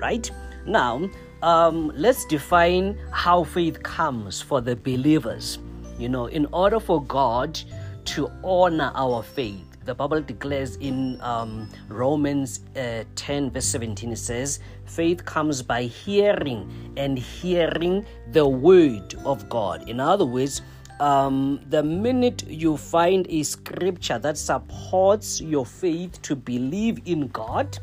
right 0.01 0.29
now 0.65 1.09
um, 1.41 1.91
let's 1.95 2.25
define 2.25 2.97
how 3.11 3.43
faith 3.43 3.81
comes 3.83 4.41
for 4.41 4.61
the 4.61 4.75
believers. 4.75 5.59
You 5.97 6.09
know, 6.09 6.27
in 6.27 6.45
order 6.51 6.79
for 6.79 7.03
God 7.03 7.59
to 8.05 8.31
honor 8.43 8.91
our 8.95 9.23
faith, 9.23 9.65
the 9.85 9.95
Bible 9.95 10.21
declares 10.21 10.75
in 10.77 11.19
um, 11.21 11.69
Romans 11.87 12.61
uh, 12.75 13.03
10, 13.15 13.51
verse 13.51 13.65
17, 13.65 14.11
it 14.11 14.17
says, 14.17 14.59
Faith 14.85 15.25
comes 15.25 15.61
by 15.61 15.83
hearing, 15.83 16.93
and 16.97 17.17
hearing 17.17 18.05
the 18.31 18.47
word 18.47 19.15
of 19.25 19.49
God. 19.49 19.87
In 19.89 19.99
other 19.99 20.25
words, 20.25 20.61
um, 20.99 21.61
the 21.69 21.81
minute 21.81 22.43
you 22.47 22.75
find 22.75 23.25
a 23.29 23.43
scripture 23.43 24.19
that 24.19 24.37
supports 24.37 25.39
your 25.39 25.65
faith 25.65 26.21
to 26.23 26.35
believe 26.35 26.99
in 27.05 27.27
God, 27.29 27.79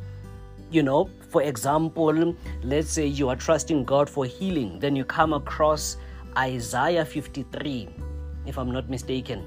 you 0.71 0.83
know, 0.83 1.09
for 1.37 1.43
example, 1.43 2.35
let's 2.63 2.89
say 2.89 3.05
you 3.07 3.29
are 3.29 3.37
trusting 3.37 3.85
God 3.85 4.09
for 4.09 4.25
healing, 4.25 4.79
then 4.81 4.97
you 4.97 5.05
come 5.05 5.35
across 5.35 5.99
Isaiah 6.35 7.05
53, 7.05 7.91
if 8.47 8.57
I'm 8.57 8.73
not 8.73 8.89
mistaken. 8.89 9.45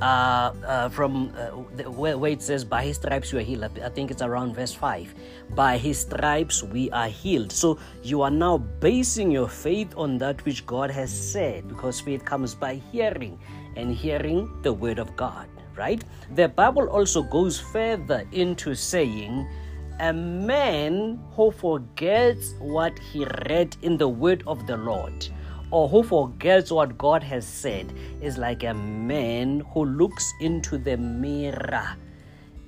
Uh, 0.00 0.54
uh, 0.64 0.88
from 0.88 1.30
uh, 1.36 1.50
where, 1.90 2.16
where, 2.16 2.32
it 2.32 2.40
says, 2.40 2.64
By 2.64 2.84
his 2.84 2.96
stripes 2.96 3.32
you 3.32 3.38
are 3.38 3.42
healed. 3.42 3.64
I 3.84 3.90
think 3.90 4.10
it's 4.10 4.22
around 4.22 4.54
verse 4.54 4.72
5. 4.72 5.14
By 5.54 5.76
his 5.76 5.98
stripes 5.98 6.62
we 6.62 6.90
are 6.90 7.08
healed. 7.08 7.52
So 7.52 7.78
you 8.02 8.22
are 8.22 8.30
now 8.30 8.56
basing 8.56 9.30
your 9.30 9.48
faith 9.48 9.92
on 9.94 10.16
that 10.24 10.42
which 10.46 10.64
God 10.64 10.90
has 10.90 11.12
said, 11.12 11.68
because 11.68 12.00
faith 12.00 12.24
comes 12.24 12.54
by 12.54 12.76
hearing, 12.92 13.38
and 13.76 13.92
hearing 13.92 14.48
the 14.62 14.72
word 14.72 14.98
of 14.98 15.14
God, 15.16 15.48
right? 15.76 16.02
The 16.34 16.48
Bible 16.48 16.88
also 16.88 17.22
goes 17.22 17.60
further 17.60 18.26
into 18.32 18.74
saying, 18.74 19.46
a 20.00 20.12
man 20.12 21.18
who 21.32 21.50
forgets 21.50 22.54
what 22.58 22.98
he 22.98 23.24
read 23.48 23.76
in 23.82 23.96
the 23.96 24.08
word 24.08 24.42
of 24.46 24.66
the 24.66 24.76
Lord 24.76 25.28
or 25.70 25.88
who 25.88 26.02
forgets 26.02 26.70
what 26.70 26.96
God 26.96 27.22
has 27.22 27.46
said 27.46 27.92
is 28.20 28.38
like 28.38 28.62
a 28.62 28.74
man 28.74 29.60
who 29.72 29.84
looks 29.84 30.32
into 30.40 30.78
the 30.78 30.96
mirror 30.96 31.96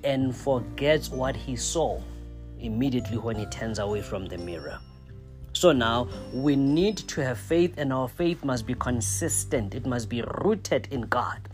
and 0.05 0.35
forgets 0.35 1.11
what 1.11 1.37
he 1.37 1.55
saw 1.55 2.01
immediately 2.61 3.19
when 3.19 3.37
he 3.37 3.47
turns 3.47 3.79
away 3.79 4.03
from 4.03 4.27
the 4.27 4.39
mirror. 4.39 4.79
So 5.53 5.73
now 5.73 6.09
we 6.33 6.57
need 6.57 6.99
to 6.99 7.25
have 7.25 7.39
faith, 7.39 7.75
and 7.79 7.93
our 7.93 8.09
faith 8.09 8.45
must 8.45 8.67
be 8.67 8.75
consistent, 8.75 9.75
it 9.75 9.87
must 9.87 10.09
be 10.09 10.23
rooted 10.23 10.89
in 10.91 11.03
God. 11.03 11.49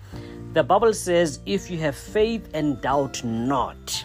The 0.52 0.62
Bible 0.62 0.92
says, 0.92 1.40
If 1.46 1.70
you 1.70 1.78
have 1.78 1.96
faith 1.96 2.48
and 2.54 2.80
doubt 2.80 3.24
not, 3.24 4.04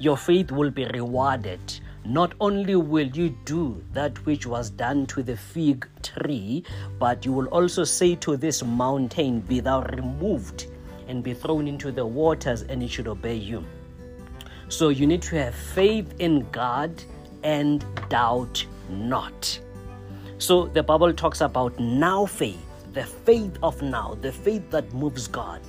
your 0.00 0.16
faith 0.16 0.50
will 0.50 0.70
be 0.70 0.86
rewarded. 0.86 1.60
Not 2.06 2.32
only 2.40 2.74
will 2.74 3.06
you 3.08 3.36
do 3.44 3.84
that 3.92 4.24
which 4.24 4.46
was 4.46 4.70
done 4.70 5.04
to 5.08 5.22
the 5.22 5.36
fig 5.36 5.86
tree, 6.02 6.64
but 6.98 7.26
you 7.26 7.32
will 7.34 7.48
also 7.48 7.84
say 7.84 8.14
to 8.16 8.38
this 8.38 8.64
mountain, 8.64 9.40
Be 9.40 9.60
thou 9.60 9.82
removed 9.82 10.68
and 11.06 11.22
be 11.22 11.34
thrown 11.34 11.68
into 11.68 11.92
the 11.92 12.06
waters, 12.06 12.62
and 12.62 12.82
it 12.82 12.88
should 12.88 13.08
obey 13.08 13.34
you. 13.34 13.62
So 14.70 14.88
you 14.88 15.06
need 15.06 15.20
to 15.22 15.36
have 15.36 15.54
faith 15.54 16.14
in 16.18 16.48
God 16.50 16.90
and 17.42 17.84
doubt 18.08 18.64
not. 18.88 19.60
So 20.38 20.68
the 20.68 20.82
Bible 20.82 21.12
talks 21.12 21.42
about 21.42 21.78
now 21.78 22.24
faith, 22.24 22.64
the 22.94 23.04
faith 23.04 23.58
of 23.62 23.82
now, 23.82 24.16
the 24.22 24.32
faith 24.32 24.70
that 24.70 24.90
moves 24.94 25.28
God 25.28 25.60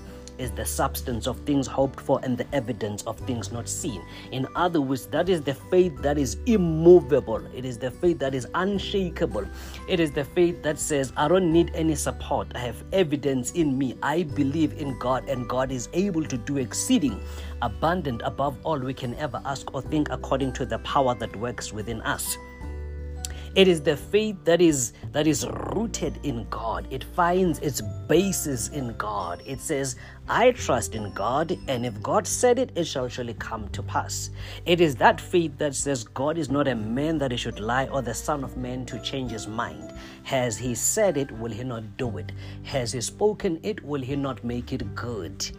is 0.41 0.51
the 0.51 0.65
substance 0.65 1.27
of 1.27 1.39
things 1.41 1.67
hoped 1.67 2.01
for 2.01 2.19
and 2.23 2.37
the 2.37 2.45
evidence 2.53 3.03
of 3.03 3.19
things 3.19 3.51
not 3.51 3.69
seen. 3.69 4.03
In 4.31 4.47
other 4.55 4.81
words, 4.81 5.05
that 5.07 5.29
is 5.29 5.41
the 5.41 5.53
faith 5.53 5.95
that 6.01 6.17
is 6.17 6.37
immovable. 6.47 7.45
It 7.55 7.63
is 7.63 7.77
the 7.77 7.91
faith 7.91 8.19
that 8.19 8.33
is 8.33 8.47
unshakable. 8.55 9.45
It 9.87 9.99
is 9.99 10.11
the 10.11 10.25
faith 10.25 10.63
that 10.63 10.79
says, 10.79 11.13
I 11.15 11.27
don't 11.27 11.51
need 11.53 11.71
any 11.75 11.95
support. 11.95 12.47
I 12.55 12.59
have 12.59 12.83
evidence 12.91 13.51
in 13.51 13.77
me. 13.77 13.95
I 14.01 14.23
believe 14.23 14.73
in 14.73 14.97
God, 14.99 15.29
and 15.29 15.47
God 15.47 15.71
is 15.71 15.87
able 15.93 16.25
to 16.25 16.37
do 16.37 16.57
exceeding 16.57 17.21
abundant 17.61 18.21
above 18.25 18.57
all 18.63 18.79
we 18.79 18.93
can 18.93 19.13
ever 19.15 19.41
ask 19.45 19.73
or 19.73 19.81
think 19.81 20.09
according 20.09 20.53
to 20.53 20.65
the 20.65 20.79
power 20.79 21.13
that 21.15 21.35
works 21.35 21.71
within 21.71 22.01
us. 22.01 22.37
It 23.53 23.67
is 23.67 23.81
the 23.81 23.97
faith 23.97 24.37
that 24.45 24.61
is 24.61 24.93
that 25.11 25.27
is 25.27 25.45
rooted 25.45 26.19
in 26.23 26.47
God. 26.49 26.87
It 26.89 27.03
finds 27.03 27.59
its 27.59 27.81
basis 28.07 28.69
in 28.69 28.95
God. 28.97 29.43
It 29.45 29.59
says, 29.59 29.97
I 30.29 30.51
trust 30.51 30.95
in 30.95 31.11
God, 31.13 31.57
and 31.67 31.85
if 31.85 32.01
God 32.01 32.25
said 32.25 32.59
it, 32.59 32.71
it 32.75 32.85
shall 32.85 33.09
surely 33.09 33.33
come 33.33 33.67
to 33.69 33.83
pass. 33.83 34.29
It 34.65 34.79
is 34.79 34.95
that 34.95 35.19
faith 35.19 35.57
that 35.57 35.75
says 35.75 36.05
God 36.05 36.37
is 36.37 36.49
not 36.49 36.69
a 36.69 36.75
man 36.75 37.17
that 37.17 37.31
he 37.31 37.37
should 37.37 37.59
lie, 37.59 37.87
or 37.87 38.01
the 38.01 38.13
Son 38.13 38.45
of 38.45 38.55
Man 38.55 38.85
to 38.85 38.99
change 39.01 39.31
his 39.31 39.47
mind. 39.47 39.93
Has 40.23 40.57
he 40.57 40.75
said 40.75 41.17
it, 41.17 41.31
will 41.31 41.51
he 41.51 41.63
not 41.63 41.97
do 41.97 42.17
it? 42.17 42.31
Has 42.63 42.93
he 42.93 43.01
spoken 43.01 43.59
it, 43.63 43.83
will 43.83 44.01
he 44.01 44.15
not 44.15 44.43
make 44.43 44.71
it 44.71 44.95
good? 44.95 45.51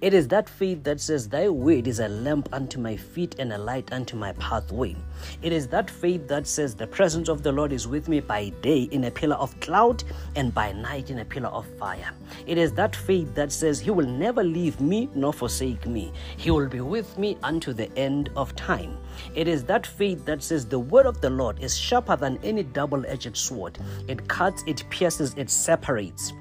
It 0.00 0.14
is 0.14 0.28
that 0.28 0.48
faith 0.48 0.82
that 0.84 0.98
says, 0.98 1.28
Thy 1.28 1.50
word 1.50 1.86
is 1.86 2.00
a 2.00 2.08
lamp 2.08 2.48
unto 2.54 2.80
my 2.80 2.96
feet 2.96 3.36
and 3.38 3.52
a 3.52 3.58
light 3.58 3.92
unto 3.92 4.16
my 4.16 4.32
pathway. 4.32 4.96
It 5.42 5.52
is 5.52 5.68
that 5.68 5.90
faith 5.90 6.26
that 6.26 6.46
says, 6.46 6.74
The 6.74 6.86
presence 6.86 7.28
of 7.28 7.42
the 7.42 7.52
Lord 7.52 7.70
is 7.70 7.86
with 7.86 8.08
me 8.08 8.20
by 8.20 8.48
day 8.62 8.84
in 8.92 9.04
a 9.04 9.10
pillar 9.10 9.36
of 9.36 9.58
cloud 9.60 10.02
and 10.36 10.54
by 10.54 10.72
night 10.72 11.10
in 11.10 11.18
a 11.18 11.24
pillar 11.24 11.50
of 11.50 11.66
fire. 11.78 12.14
It 12.46 12.56
is 12.56 12.72
that 12.72 12.96
faith 12.96 13.34
that 13.34 13.52
says, 13.52 13.78
He 13.78 13.90
will 13.90 14.06
never 14.06 14.42
leave 14.42 14.80
me 14.80 15.10
nor 15.14 15.34
forsake 15.34 15.86
me. 15.86 16.12
He 16.38 16.50
will 16.50 16.68
be 16.68 16.80
with 16.80 17.18
me 17.18 17.36
unto 17.42 17.74
the 17.74 17.94
end 17.98 18.30
of 18.36 18.56
time. 18.56 18.96
It 19.34 19.48
is 19.48 19.64
that 19.64 19.86
faith 19.86 20.24
that 20.24 20.42
says, 20.42 20.64
The 20.64 20.78
word 20.78 21.04
of 21.04 21.20
the 21.20 21.28
Lord 21.28 21.62
is 21.62 21.76
sharper 21.76 22.16
than 22.16 22.38
any 22.42 22.62
double 22.62 23.04
edged 23.04 23.36
sword. 23.36 23.78
It 24.10 24.26
cuts, 24.26 24.64
it 24.66 24.82
pierces, 24.90 25.34
it 25.36 25.48
separates. 25.48 26.32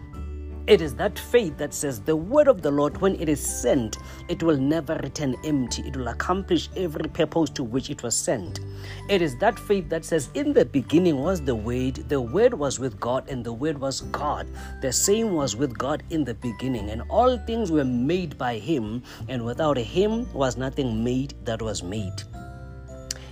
It 0.65 0.81
is 0.81 0.95
that 0.95 1.19
faith 1.19 1.55
that 1.57 1.71
says 1.71 2.01
the 2.01 2.15
word 2.15 2.47
of 2.47 2.63
the 2.63 2.71
Lord, 2.71 2.99
when 2.99 3.13
it 3.21 3.29
is 3.29 3.39
sent, 3.39 3.97
it 4.27 4.41
will 4.41 4.57
never 4.57 4.95
return 5.03 5.35
empty. 5.43 5.83
It 5.83 5.95
will 5.95 6.07
accomplish 6.07 6.67
every 6.75 7.07
purpose 7.09 7.51
to 7.51 7.63
which 7.63 7.91
it 7.91 8.01
was 8.01 8.15
sent. 8.15 8.59
It 9.07 9.21
is 9.21 9.35
that 9.37 9.59
faith 9.59 9.87
that 9.89 10.03
says, 10.03 10.29
In 10.33 10.51
the 10.51 10.65
beginning 10.65 11.17
was 11.17 11.41
the 11.41 11.53
Word, 11.53 12.09
the 12.09 12.21
Word 12.21 12.55
was 12.55 12.79
with 12.79 12.99
God, 12.99 13.29
and 13.29 13.43
the 13.43 13.53
Word 13.53 13.79
was 13.79 14.01
God. 14.01 14.47
The 14.81 14.91
same 14.91 15.33
was 15.33 15.55
with 15.55 15.77
God 15.77 16.01
in 16.09 16.23
the 16.23 16.35
beginning, 16.35 16.89
and 16.89 17.03
all 17.09 17.37
things 17.37 17.71
were 17.71 17.85
made 17.85 18.35
by 18.35 18.57
Him, 18.57 19.03
and 19.27 19.45
without 19.45 19.77
Him 19.77 20.31
was 20.33 20.57
nothing 20.57 21.03
made 21.03 21.35
that 21.45 21.61
was 21.61 21.83
made. 21.83 22.23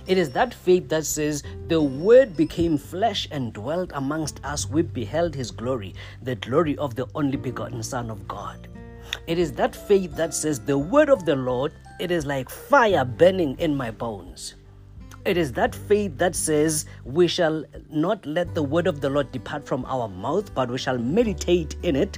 It 0.08 0.16
is 0.16 0.30
that 0.30 0.54
faith 0.54 0.88
that 0.88 1.04
says, 1.04 1.42
The 1.68 1.82
Word 1.82 2.34
became 2.34 2.78
flesh 2.78 3.28
and 3.30 3.52
dwelt 3.52 3.90
amongst 3.94 4.42
us. 4.42 4.68
We 4.68 4.80
beheld 4.80 5.34
His 5.34 5.50
glory, 5.50 5.94
the 6.22 6.34
glory 6.34 6.78
of 6.78 6.94
the 6.94 7.06
only 7.14 7.36
begotten 7.36 7.82
Son 7.82 8.10
of 8.10 8.26
God. 8.26 8.68
It 9.26 9.38
is 9.38 9.52
that 9.52 9.76
faith 9.76 10.16
that 10.16 10.32
says, 10.32 10.60
The 10.60 10.78
Word 10.78 11.10
of 11.10 11.26
the 11.26 11.36
Lord, 11.36 11.74
it 12.00 12.10
is 12.10 12.24
like 12.24 12.48
fire 12.48 13.04
burning 13.04 13.58
in 13.58 13.76
my 13.76 13.90
bones. 13.90 14.54
It 15.26 15.36
is 15.36 15.52
that 15.52 15.74
faith 15.74 16.16
that 16.16 16.34
says, 16.34 16.86
We 17.04 17.28
shall 17.28 17.64
not 17.90 18.24
let 18.24 18.54
the 18.54 18.62
word 18.62 18.86
of 18.86 19.02
the 19.02 19.10
Lord 19.10 19.30
depart 19.30 19.66
from 19.66 19.84
our 19.84 20.08
mouth, 20.08 20.54
but 20.54 20.70
we 20.70 20.78
shall 20.78 20.96
meditate 20.96 21.76
in 21.82 21.96
it 21.96 22.16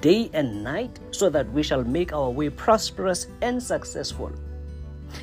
day 0.00 0.30
and 0.32 0.62
night, 0.62 1.00
so 1.10 1.28
that 1.30 1.50
we 1.52 1.64
shall 1.64 1.82
make 1.82 2.12
our 2.12 2.30
way 2.30 2.50
prosperous 2.50 3.26
and 3.40 3.60
successful. 3.60 4.30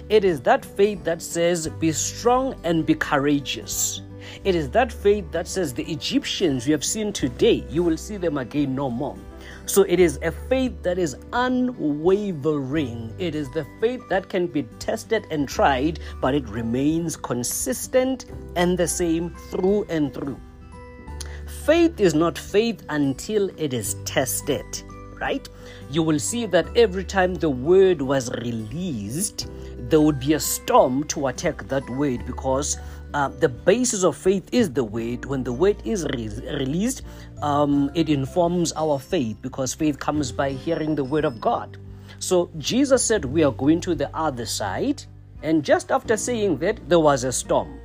It 0.09 0.23
is 0.23 0.41
that 0.41 0.65
faith 0.65 1.03
that 1.03 1.21
says, 1.21 1.67
Be 1.79 1.91
strong 1.91 2.55
and 2.63 2.85
be 2.85 2.95
courageous. 2.95 4.01
It 4.43 4.55
is 4.55 4.69
that 4.71 4.91
faith 4.91 5.31
that 5.31 5.47
says, 5.47 5.73
The 5.73 5.91
Egyptians 5.91 6.67
you 6.67 6.73
have 6.73 6.85
seen 6.85 7.13
today, 7.13 7.65
you 7.69 7.83
will 7.83 7.97
see 7.97 8.17
them 8.17 8.37
again 8.37 8.75
no 8.75 8.89
more. 8.89 9.17
So 9.65 9.83
it 9.83 9.99
is 9.99 10.19
a 10.23 10.31
faith 10.31 10.81
that 10.81 10.97
is 10.97 11.15
unwavering. 11.31 13.13
It 13.19 13.35
is 13.35 13.51
the 13.51 13.65
faith 13.79 14.01
that 14.09 14.27
can 14.27 14.47
be 14.47 14.63
tested 14.79 15.25
and 15.29 15.47
tried, 15.47 15.99
but 16.21 16.33
it 16.33 16.47
remains 16.49 17.15
consistent 17.15 18.25
and 18.55 18.77
the 18.77 18.87
same 18.87 19.29
through 19.51 19.85
and 19.89 20.13
through. 20.13 20.39
Faith 21.65 21.99
is 21.99 22.15
not 22.15 22.37
faith 22.37 22.83
until 22.89 23.49
it 23.57 23.73
is 23.73 23.95
tested, 24.05 24.65
right? 25.19 25.47
You 25.91 26.01
will 26.01 26.19
see 26.19 26.47
that 26.47 26.75
every 26.75 27.03
time 27.03 27.35
the 27.35 27.49
word 27.49 28.01
was 28.01 28.31
released, 28.41 29.47
there 29.89 30.01
would 30.01 30.19
be 30.19 30.33
a 30.33 30.39
storm 30.39 31.03
to 31.05 31.27
attack 31.27 31.67
that 31.67 31.89
word 31.89 32.25
because 32.25 32.77
uh, 33.13 33.29
the 33.39 33.49
basis 33.49 34.03
of 34.03 34.15
faith 34.15 34.47
is 34.51 34.71
the 34.71 34.83
word. 34.83 35.25
When 35.25 35.43
the 35.43 35.53
word 35.53 35.77
is 35.83 36.05
re- 36.05 36.29
released, 36.57 37.01
um, 37.41 37.89
it 37.95 38.09
informs 38.09 38.71
our 38.73 38.99
faith 38.99 39.37
because 39.41 39.73
faith 39.73 39.97
comes 39.97 40.31
by 40.31 40.51
hearing 40.51 40.95
the 40.95 41.03
word 41.03 41.25
of 41.25 41.41
God. 41.41 41.77
So 42.19 42.49
Jesus 42.57 43.03
said, 43.03 43.25
We 43.25 43.43
are 43.43 43.51
going 43.51 43.81
to 43.81 43.95
the 43.95 44.15
other 44.15 44.45
side. 44.45 45.03
And 45.41 45.63
just 45.63 45.91
after 45.91 46.17
saying 46.17 46.57
that, 46.57 46.87
there 46.89 46.99
was 46.99 47.23
a 47.23 47.31
storm. 47.31 47.78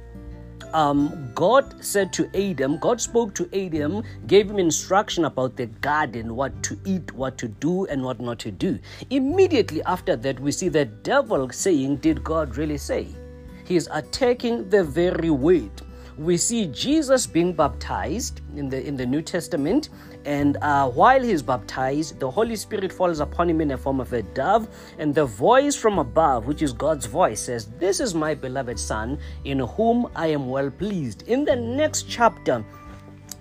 Um, 0.75 1.31
God 1.37 1.85
said 1.85 2.13
to 2.15 2.29
Adam, 2.35 2.79
God 2.79 3.01
spoke 3.01 3.33
to 3.37 3.49
Adam, 3.55 4.03
gave 4.27 4.51
him 4.51 4.59
instruction 4.59 5.25
about 5.25 5.55
the 5.55 5.67
garden, 5.67 6.35
what 6.35 6.65
to 6.65 6.77
eat, 6.85 7.13
what 7.13 7.39
to 7.39 7.47
do, 7.47 7.87
and 7.87 8.03
what 8.03 8.21
not 8.21 8.41
to 8.41 8.51
do. 8.51 8.81
Immediately 9.11 9.85
after 9.85 10.17
that, 10.17 10.41
we 10.41 10.51
see 10.51 10.69
the 10.69 10.85
devil 10.85 11.49
saying, 11.51 11.99
Did 11.99 12.25
God 12.25 12.57
really 12.57 12.77
say? 12.77 13.07
He's 13.65 13.87
attacking 13.93 14.69
the 14.69 14.83
very 14.83 15.31
word. 15.31 15.71
We 16.19 16.37
see 16.37 16.67
Jesus 16.67 17.25
being 17.25 17.53
baptized 17.53 18.41
in 18.57 18.69
the 18.69 18.85
in 18.85 18.97
the 18.97 19.07
New 19.07 19.23
Testament, 19.23 19.91
and 20.25 20.57
uh, 20.63 20.89
while 20.89 21.23
he's 21.23 21.43
baptized, 21.43 22.19
the 22.19 22.31
Holy 22.31 22.57
Spirit 22.57 22.93
falls 22.93 23.21
upon 23.21 23.51
him 23.51 23.61
in 23.61 23.69
the 23.69 23.77
form 23.79 24.01
of 24.01 24.13
a 24.13 24.23
dove, 24.23 24.69
and 24.99 25.15
the 25.15 25.27
voice 25.27 25.77
from 25.77 25.99
above, 25.99 26.47
which 26.47 26.63
is 26.63 26.73
God's 26.73 27.07
voice, 27.07 27.41
says, 27.41 27.67
"This 27.79 28.01
is 28.01 28.15
my 28.15 28.35
beloved 28.35 28.79
Son, 28.79 29.19
in 29.45 29.59
whom 29.59 30.09
I 30.17 30.29
am 30.29 30.49
well 30.49 30.71
pleased." 30.71 31.29
In 31.29 31.45
the 31.45 31.57
next 31.57 32.09
chapter, 32.09 32.65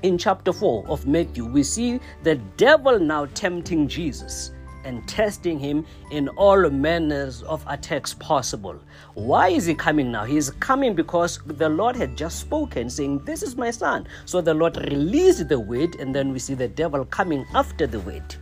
in 0.02 0.18
chapter 0.18 0.52
4 0.52 0.86
of 0.88 1.08
Matthew, 1.08 1.46
we 1.46 1.64
see 1.64 2.00
the 2.24 2.36
devil 2.58 3.00
now 3.00 3.26
tempting 3.28 3.88
Jesus 3.88 4.52
and 4.84 5.08
testing 5.08 5.60
him 5.60 5.86
in 6.12 6.30
all 6.30 6.70
manners 6.70 7.44
of 7.44 7.64
attacks 7.68 8.14
possible. 8.14 8.80
Why 9.14 9.50
is 9.50 9.66
he 9.66 9.76
coming 9.76 10.12
now? 10.12 10.24
He 10.26 10.38
is 10.38 10.52
coming 10.60 10.94
because 10.94 11.40
the 11.46 11.70
Lord 11.70 11.96
had 11.96 12.18
just 12.18 12.40
spoken, 12.40 12.90
saying, 12.90 13.20
This 13.26 13.44
is 13.44 13.56
my 13.56 13.72
son. 13.72 14.08
So 14.26 14.42
the 14.42 14.54
Lord 14.54 14.78
released 14.78 15.48
the 15.48 15.60
word, 15.60 15.96
and 15.96 16.14
then 16.14 16.32
we 16.32 16.40
see 16.40 16.54
the 16.54 16.68
devil 16.68 17.06
coming 17.06 17.46
after 17.54 17.88
the 17.88 18.00
word. 18.00 18.36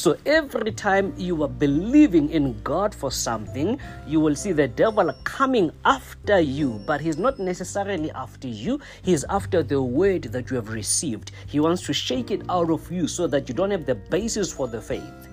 So 0.00 0.16
every 0.24 0.72
time 0.72 1.12
you 1.18 1.42
are 1.42 1.48
believing 1.48 2.30
in 2.30 2.58
God 2.62 2.94
for 2.94 3.10
something, 3.10 3.78
you 4.06 4.18
will 4.18 4.34
see 4.34 4.52
the 4.52 4.66
devil 4.66 5.12
coming 5.24 5.70
after 5.84 6.40
you, 6.40 6.80
but 6.86 7.02
he's 7.02 7.18
not 7.18 7.38
necessarily 7.38 8.10
after 8.12 8.48
you, 8.48 8.80
he's 9.02 9.24
after 9.24 9.62
the 9.62 9.82
word 9.82 10.22
that 10.22 10.48
you 10.48 10.56
have 10.56 10.70
received. 10.70 11.32
He 11.46 11.60
wants 11.60 11.84
to 11.84 11.92
shake 11.92 12.30
it 12.30 12.40
out 12.48 12.70
of 12.70 12.90
you 12.90 13.08
so 13.08 13.26
that 13.26 13.46
you 13.46 13.54
don't 13.54 13.70
have 13.72 13.84
the 13.84 13.96
basis 13.96 14.50
for 14.50 14.68
the 14.68 14.80
faith. 14.80 15.28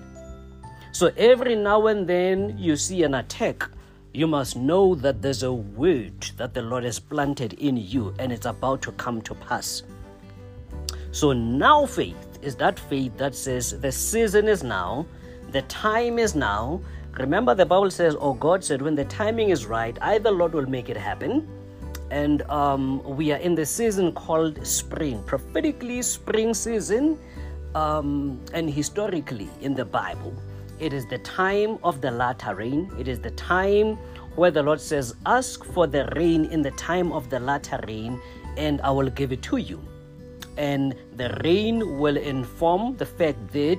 So 0.92 1.12
every 1.16 1.54
now 1.54 1.86
and 1.86 2.06
then 2.08 2.56
you 2.58 2.76
see 2.76 3.02
an 3.02 3.14
attack, 3.14 3.68
you 4.14 4.26
must 4.26 4.56
know 4.56 4.94
that 4.96 5.22
there's 5.22 5.42
a 5.42 5.52
word 5.52 6.22
that 6.36 6.54
the 6.54 6.62
Lord 6.62 6.84
has 6.84 6.98
planted 6.98 7.52
in 7.54 7.76
you 7.76 8.14
and 8.18 8.32
it's 8.32 8.46
about 8.46 8.82
to 8.82 8.92
come 8.92 9.20
to 9.22 9.34
pass. 9.34 9.82
So 11.12 11.32
now 11.32 11.86
faith 11.86 12.16
is 12.42 12.56
that 12.56 12.78
faith 12.78 13.16
that 13.18 13.34
says 13.34 13.78
the 13.80 13.92
season 13.92 14.48
is 14.48 14.62
now, 14.62 15.06
the 15.52 15.62
time 15.62 16.18
is 16.18 16.34
now. 16.34 16.80
Remember, 17.18 17.54
the 17.54 17.66
Bible 17.66 17.90
says, 17.90 18.14
or 18.14 18.36
God 18.36 18.62
said, 18.62 18.80
when 18.80 18.94
the 18.94 19.04
timing 19.06 19.50
is 19.50 19.66
right, 19.66 19.98
either 20.02 20.30
Lord 20.30 20.54
will 20.54 20.68
make 20.68 20.88
it 20.88 20.96
happen. 20.96 21.48
And 22.10 22.42
um, 22.42 23.02
we 23.02 23.32
are 23.32 23.38
in 23.38 23.54
the 23.54 23.66
season 23.66 24.12
called 24.12 24.64
spring, 24.66 25.22
prophetically, 25.24 26.00
spring 26.02 26.54
season, 26.54 27.18
um, 27.74 28.40
and 28.54 28.70
historically 28.70 29.48
in 29.60 29.74
the 29.74 29.84
Bible. 29.84 30.32
It 30.80 30.92
is 30.92 31.06
the 31.06 31.18
time 31.18 31.78
of 31.82 32.00
the 32.00 32.10
latter 32.10 32.54
rain. 32.54 32.90
It 32.98 33.08
is 33.08 33.18
the 33.18 33.32
time 33.32 33.96
where 34.36 34.52
the 34.52 34.62
Lord 34.62 34.80
says, 34.80 35.14
Ask 35.26 35.64
for 35.64 35.88
the 35.88 36.08
rain 36.14 36.44
in 36.46 36.62
the 36.62 36.70
time 36.72 37.10
of 37.12 37.28
the 37.30 37.40
latter 37.40 37.80
rain, 37.88 38.20
and 38.56 38.80
I 38.82 38.90
will 38.92 39.10
give 39.10 39.32
it 39.32 39.42
to 39.42 39.56
you. 39.56 39.82
And 40.56 40.94
the 41.16 41.36
rain 41.42 41.98
will 41.98 42.16
inform 42.16 42.96
the 42.96 43.06
fact 43.06 43.38
that 43.52 43.78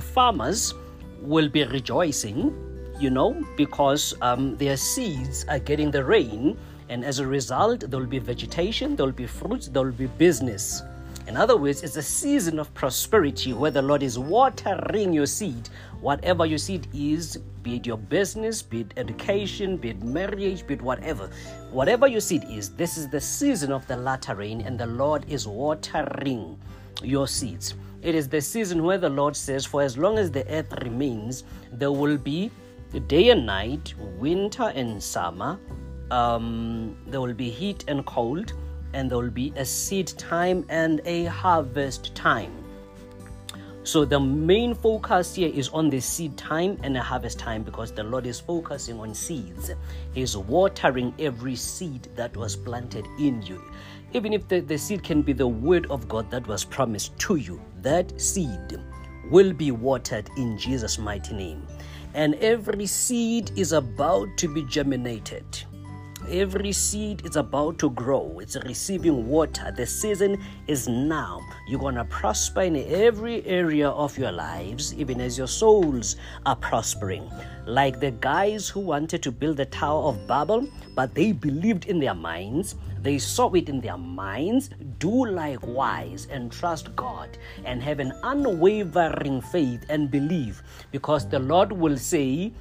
farmers 0.00 0.72
will 1.20 1.50
be 1.50 1.64
rejoicing, 1.64 2.54
you 2.98 3.10
know, 3.10 3.44
because 3.56 4.14
um, 4.22 4.56
their 4.56 4.78
seeds 4.78 5.44
are 5.48 5.58
getting 5.58 5.90
the 5.90 6.04
rain. 6.04 6.58
And 6.88 7.04
as 7.04 7.18
a 7.18 7.26
result, 7.26 7.80
there 7.80 8.00
will 8.00 8.06
be 8.06 8.18
vegetation, 8.18 8.96
there 8.96 9.04
will 9.04 9.12
be 9.12 9.26
fruits, 9.26 9.68
there 9.68 9.82
will 9.82 9.92
be 9.92 10.06
business. 10.06 10.82
In 11.30 11.36
other 11.36 11.56
words, 11.56 11.84
it's 11.84 11.94
a 11.94 12.02
season 12.02 12.58
of 12.58 12.74
prosperity 12.74 13.52
where 13.52 13.70
the 13.70 13.80
Lord 13.80 14.02
is 14.02 14.18
watering 14.18 15.12
your 15.12 15.26
seed 15.26 15.70
whatever 16.00 16.44
your 16.44 16.58
seed 16.58 16.88
is, 16.92 17.36
be 17.62 17.76
it 17.76 17.86
your 17.86 17.98
business, 17.98 18.62
be 18.62 18.80
it 18.80 18.94
education, 18.96 19.76
be 19.76 19.90
it 19.90 20.02
marriage, 20.02 20.66
be 20.66 20.74
it 20.74 20.82
whatever, 20.82 21.30
whatever 21.70 22.08
your 22.08 22.20
seed 22.20 22.42
is, 22.50 22.70
this 22.70 22.98
is 22.98 23.08
the 23.08 23.20
season 23.20 23.70
of 23.70 23.86
the 23.86 23.96
latter 23.96 24.34
rain, 24.34 24.60
and 24.62 24.76
the 24.76 24.86
Lord 24.88 25.24
is 25.28 25.46
watering 25.46 26.58
your 27.00 27.28
seeds. 27.28 27.74
It 28.02 28.16
is 28.16 28.28
the 28.28 28.40
season 28.40 28.82
where 28.82 28.98
the 28.98 29.08
Lord 29.08 29.36
says, 29.36 29.64
For 29.64 29.82
as 29.82 29.96
long 29.96 30.18
as 30.18 30.32
the 30.32 30.44
earth 30.52 30.72
remains, 30.82 31.44
there 31.70 31.92
will 31.92 32.18
be 32.18 32.50
day 33.06 33.28
and 33.28 33.46
night, 33.46 33.94
winter 34.18 34.72
and 34.74 35.00
summer, 35.00 35.60
um, 36.10 36.96
there 37.06 37.20
will 37.20 37.34
be 37.34 37.50
heat 37.50 37.84
and 37.86 38.04
cold, 38.04 38.52
and 38.92 39.10
there 39.10 39.18
will 39.18 39.30
be 39.30 39.52
a 39.56 39.64
seed 39.64 40.08
time 40.08 40.64
and 40.68 41.00
a 41.04 41.24
harvest 41.24 42.14
time. 42.14 42.52
So 43.82 44.04
the 44.04 44.20
main 44.20 44.74
focus 44.74 45.34
here 45.34 45.50
is 45.52 45.70
on 45.70 45.88
the 45.88 46.00
seed 46.00 46.36
time 46.36 46.78
and 46.82 46.94
the 46.94 47.00
harvest 47.00 47.38
time 47.38 47.62
because 47.62 47.90
the 47.92 48.04
Lord 48.04 48.26
is 48.26 48.38
focusing 48.38 49.00
on 49.00 49.14
seeds. 49.14 49.70
He's 50.12 50.36
watering 50.36 51.14
every 51.18 51.56
seed 51.56 52.08
that 52.14 52.36
was 52.36 52.56
planted 52.56 53.06
in 53.18 53.40
you. 53.42 53.62
Even 54.12 54.32
if 54.32 54.46
the, 54.48 54.60
the 54.60 54.76
seed 54.76 55.02
can 55.02 55.22
be 55.22 55.32
the 55.32 55.48
word 55.48 55.86
of 55.88 56.08
God 56.08 56.30
that 56.30 56.46
was 56.46 56.62
promised 56.62 57.18
to 57.20 57.36
you, 57.36 57.60
that 57.80 58.20
seed 58.20 58.78
will 59.30 59.52
be 59.52 59.70
watered 59.70 60.28
in 60.36 60.58
Jesus' 60.58 60.98
mighty 60.98 61.34
name. 61.34 61.66
And 62.12 62.34
every 62.36 62.86
seed 62.86 63.50
is 63.56 63.72
about 63.72 64.28
to 64.38 64.52
be 64.52 64.62
germinated. 64.64 65.44
Every 66.28 66.72
seed 66.72 67.26
is 67.26 67.36
about 67.36 67.78
to 67.78 67.90
grow, 67.90 68.38
it's 68.40 68.56
receiving 68.64 69.26
water. 69.26 69.72
The 69.76 69.86
season 69.86 70.40
is 70.66 70.86
now. 70.86 71.40
You're 71.66 71.80
going 71.80 71.96
to 71.96 72.04
prosper 72.04 72.62
in 72.62 72.76
every 72.76 73.44
area 73.46 73.88
of 73.88 74.16
your 74.16 74.30
lives, 74.30 74.94
even 74.94 75.20
as 75.20 75.38
your 75.38 75.48
souls 75.48 76.16
are 76.46 76.56
prospering. 76.56 77.28
Like 77.66 78.00
the 78.00 78.10
guys 78.12 78.68
who 78.68 78.80
wanted 78.80 79.22
to 79.22 79.32
build 79.32 79.56
the 79.56 79.66
Tower 79.66 80.04
of 80.04 80.26
Babel, 80.26 80.68
but 80.94 81.14
they 81.14 81.32
believed 81.32 81.86
in 81.86 81.98
their 81.98 82.14
minds, 82.14 82.76
they 83.02 83.18
saw 83.18 83.50
it 83.54 83.68
in 83.68 83.80
their 83.80 83.98
minds. 83.98 84.70
Do 84.98 85.26
likewise 85.26 86.28
and 86.30 86.52
trust 86.52 86.94
God 86.94 87.38
and 87.64 87.82
have 87.82 87.98
an 87.98 88.12
unwavering 88.22 89.40
faith 89.40 89.84
and 89.88 90.10
believe, 90.10 90.62
because 90.92 91.28
the 91.28 91.38
Lord 91.38 91.72
will 91.72 91.96
say, 91.96 92.52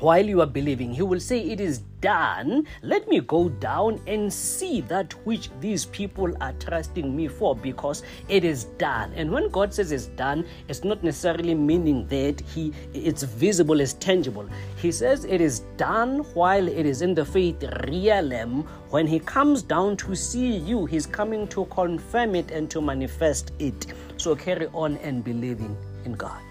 while 0.00 0.24
you 0.24 0.42
are 0.42 0.46
believing, 0.46 0.92
he 0.92 1.02
will 1.02 1.20
say, 1.20 1.40
It 1.40 1.60
is 1.60 1.78
done. 2.00 2.66
Let 2.82 3.08
me 3.08 3.20
go 3.20 3.48
down 3.48 4.00
and 4.06 4.32
see 4.32 4.82
that 4.82 5.12
which 5.26 5.48
these 5.60 5.86
people 5.86 6.36
are 6.40 6.52
trusting 6.54 7.16
me 7.16 7.28
for 7.28 7.56
because 7.56 8.02
it 8.28 8.44
is 8.44 8.64
done. 8.78 9.12
And 9.14 9.30
when 9.30 9.48
God 9.48 9.72
says 9.72 9.92
it's 9.92 10.06
done, 10.08 10.44
it's 10.68 10.84
not 10.84 11.02
necessarily 11.02 11.54
meaning 11.54 12.06
that 12.08 12.40
he 12.40 12.72
it's 12.92 13.22
visible, 13.22 13.80
it's 13.80 13.94
tangible. 13.94 14.48
He 14.76 14.92
says 14.92 15.24
it 15.24 15.40
is 15.40 15.60
done 15.78 16.18
while 16.34 16.68
it 16.68 16.84
is 16.84 17.00
in 17.00 17.14
the 17.14 17.24
faith 17.24 17.64
realm. 17.88 18.66
When 18.90 19.06
he 19.06 19.18
comes 19.18 19.62
down 19.62 19.96
to 19.98 20.14
see 20.14 20.56
you, 20.56 20.84
he's 20.86 21.06
coming 21.06 21.48
to 21.48 21.64
confirm 21.66 22.34
it 22.34 22.50
and 22.50 22.70
to 22.70 22.80
manifest 22.80 23.52
it. 23.58 23.86
So 24.18 24.36
carry 24.36 24.66
on 24.68 24.98
and 24.98 25.24
believing 25.24 25.76
in 26.04 26.12
God. 26.12 26.42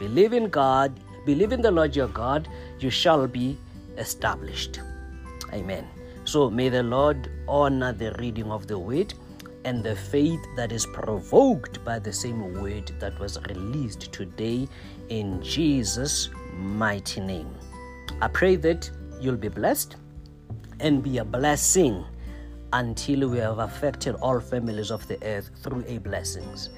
Believe 0.00 0.32
in 0.32 0.48
God 0.48 0.92
Believe 1.24 1.52
in 1.52 1.62
the 1.62 1.70
Lord 1.70 1.96
your 1.96 2.08
God, 2.08 2.48
you 2.78 2.90
shall 2.90 3.26
be 3.26 3.56
established. 3.96 4.80
Amen. 5.52 5.86
So 6.24 6.50
may 6.50 6.68
the 6.68 6.82
Lord 6.82 7.30
honor 7.48 7.92
the 7.92 8.12
reading 8.18 8.50
of 8.50 8.66
the 8.66 8.78
word 8.78 9.14
and 9.64 9.82
the 9.82 9.96
faith 9.96 10.40
that 10.56 10.72
is 10.72 10.86
provoked 10.86 11.84
by 11.84 11.98
the 11.98 12.12
same 12.12 12.60
word 12.60 12.92
that 12.98 13.18
was 13.18 13.38
released 13.48 14.12
today 14.12 14.68
in 15.08 15.42
Jesus' 15.42 16.30
mighty 16.54 17.20
name. 17.20 17.54
I 18.20 18.28
pray 18.28 18.56
that 18.56 18.90
you'll 19.20 19.36
be 19.36 19.48
blessed 19.48 19.96
and 20.80 21.02
be 21.02 21.18
a 21.18 21.24
blessing 21.24 22.04
until 22.72 23.28
we 23.28 23.38
have 23.38 23.58
affected 23.58 24.16
all 24.16 24.40
families 24.40 24.90
of 24.90 25.06
the 25.08 25.22
earth 25.24 25.50
through 25.62 25.84
a 25.86 25.98
blessings 25.98 26.70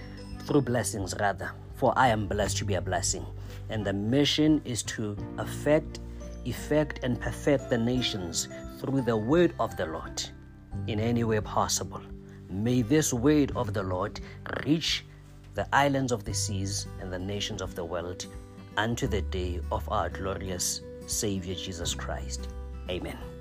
through 0.45 0.61
blessings 0.61 1.15
rather 1.19 1.51
for 1.77 1.93
I 1.97 2.09
am 2.09 2.27
blessed 2.27 2.57
to 2.59 2.65
be 2.65 2.75
a 2.75 2.81
blessing. 2.81 3.25
And 3.69 3.85
the 3.85 3.93
mission 3.93 4.61
is 4.65 4.83
to 4.85 5.17
affect, 5.39 6.01
effect, 6.45 7.01
and 7.03 7.21
perfect 7.21 7.71
the 7.71 7.79
nations 7.79 8.49
through 8.79 9.03
the 9.03 9.17
word 9.17 9.55
of 9.59 9.77
the 9.77 9.87
Lord 9.87 10.23
in 10.87 11.01
any 11.01 11.25
way 11.25 11.41
possible. 11.41 12.03
May 12.49 12.83
this 12.83 13.13
word 13.13 13.53
of 13.57 13.75
the 13.75 13.83
Lord 13.83 14.21
reach 14.65 15.05
the 15.55 15.67
islands 15.75 16.13
of 16.13 16.25
the 16.25 16.35
seas 16.35 16.87
and 17.01 17.13
the 17.13 17.19
nations 17.19 17.63
of 17.63 17.75
the 17.75 17.85
world 17.85 18.27
unto 18.77 19.07
the 19.07 19.23
day 19.23 19.61
of 19.73 19.91
our 19.91 20.11
glorious 20.11 20.83
Savior 21.07 21.55
Jesus 21.55 21.95
Christ. 21.95 22.49
Amen. 22.91 23.36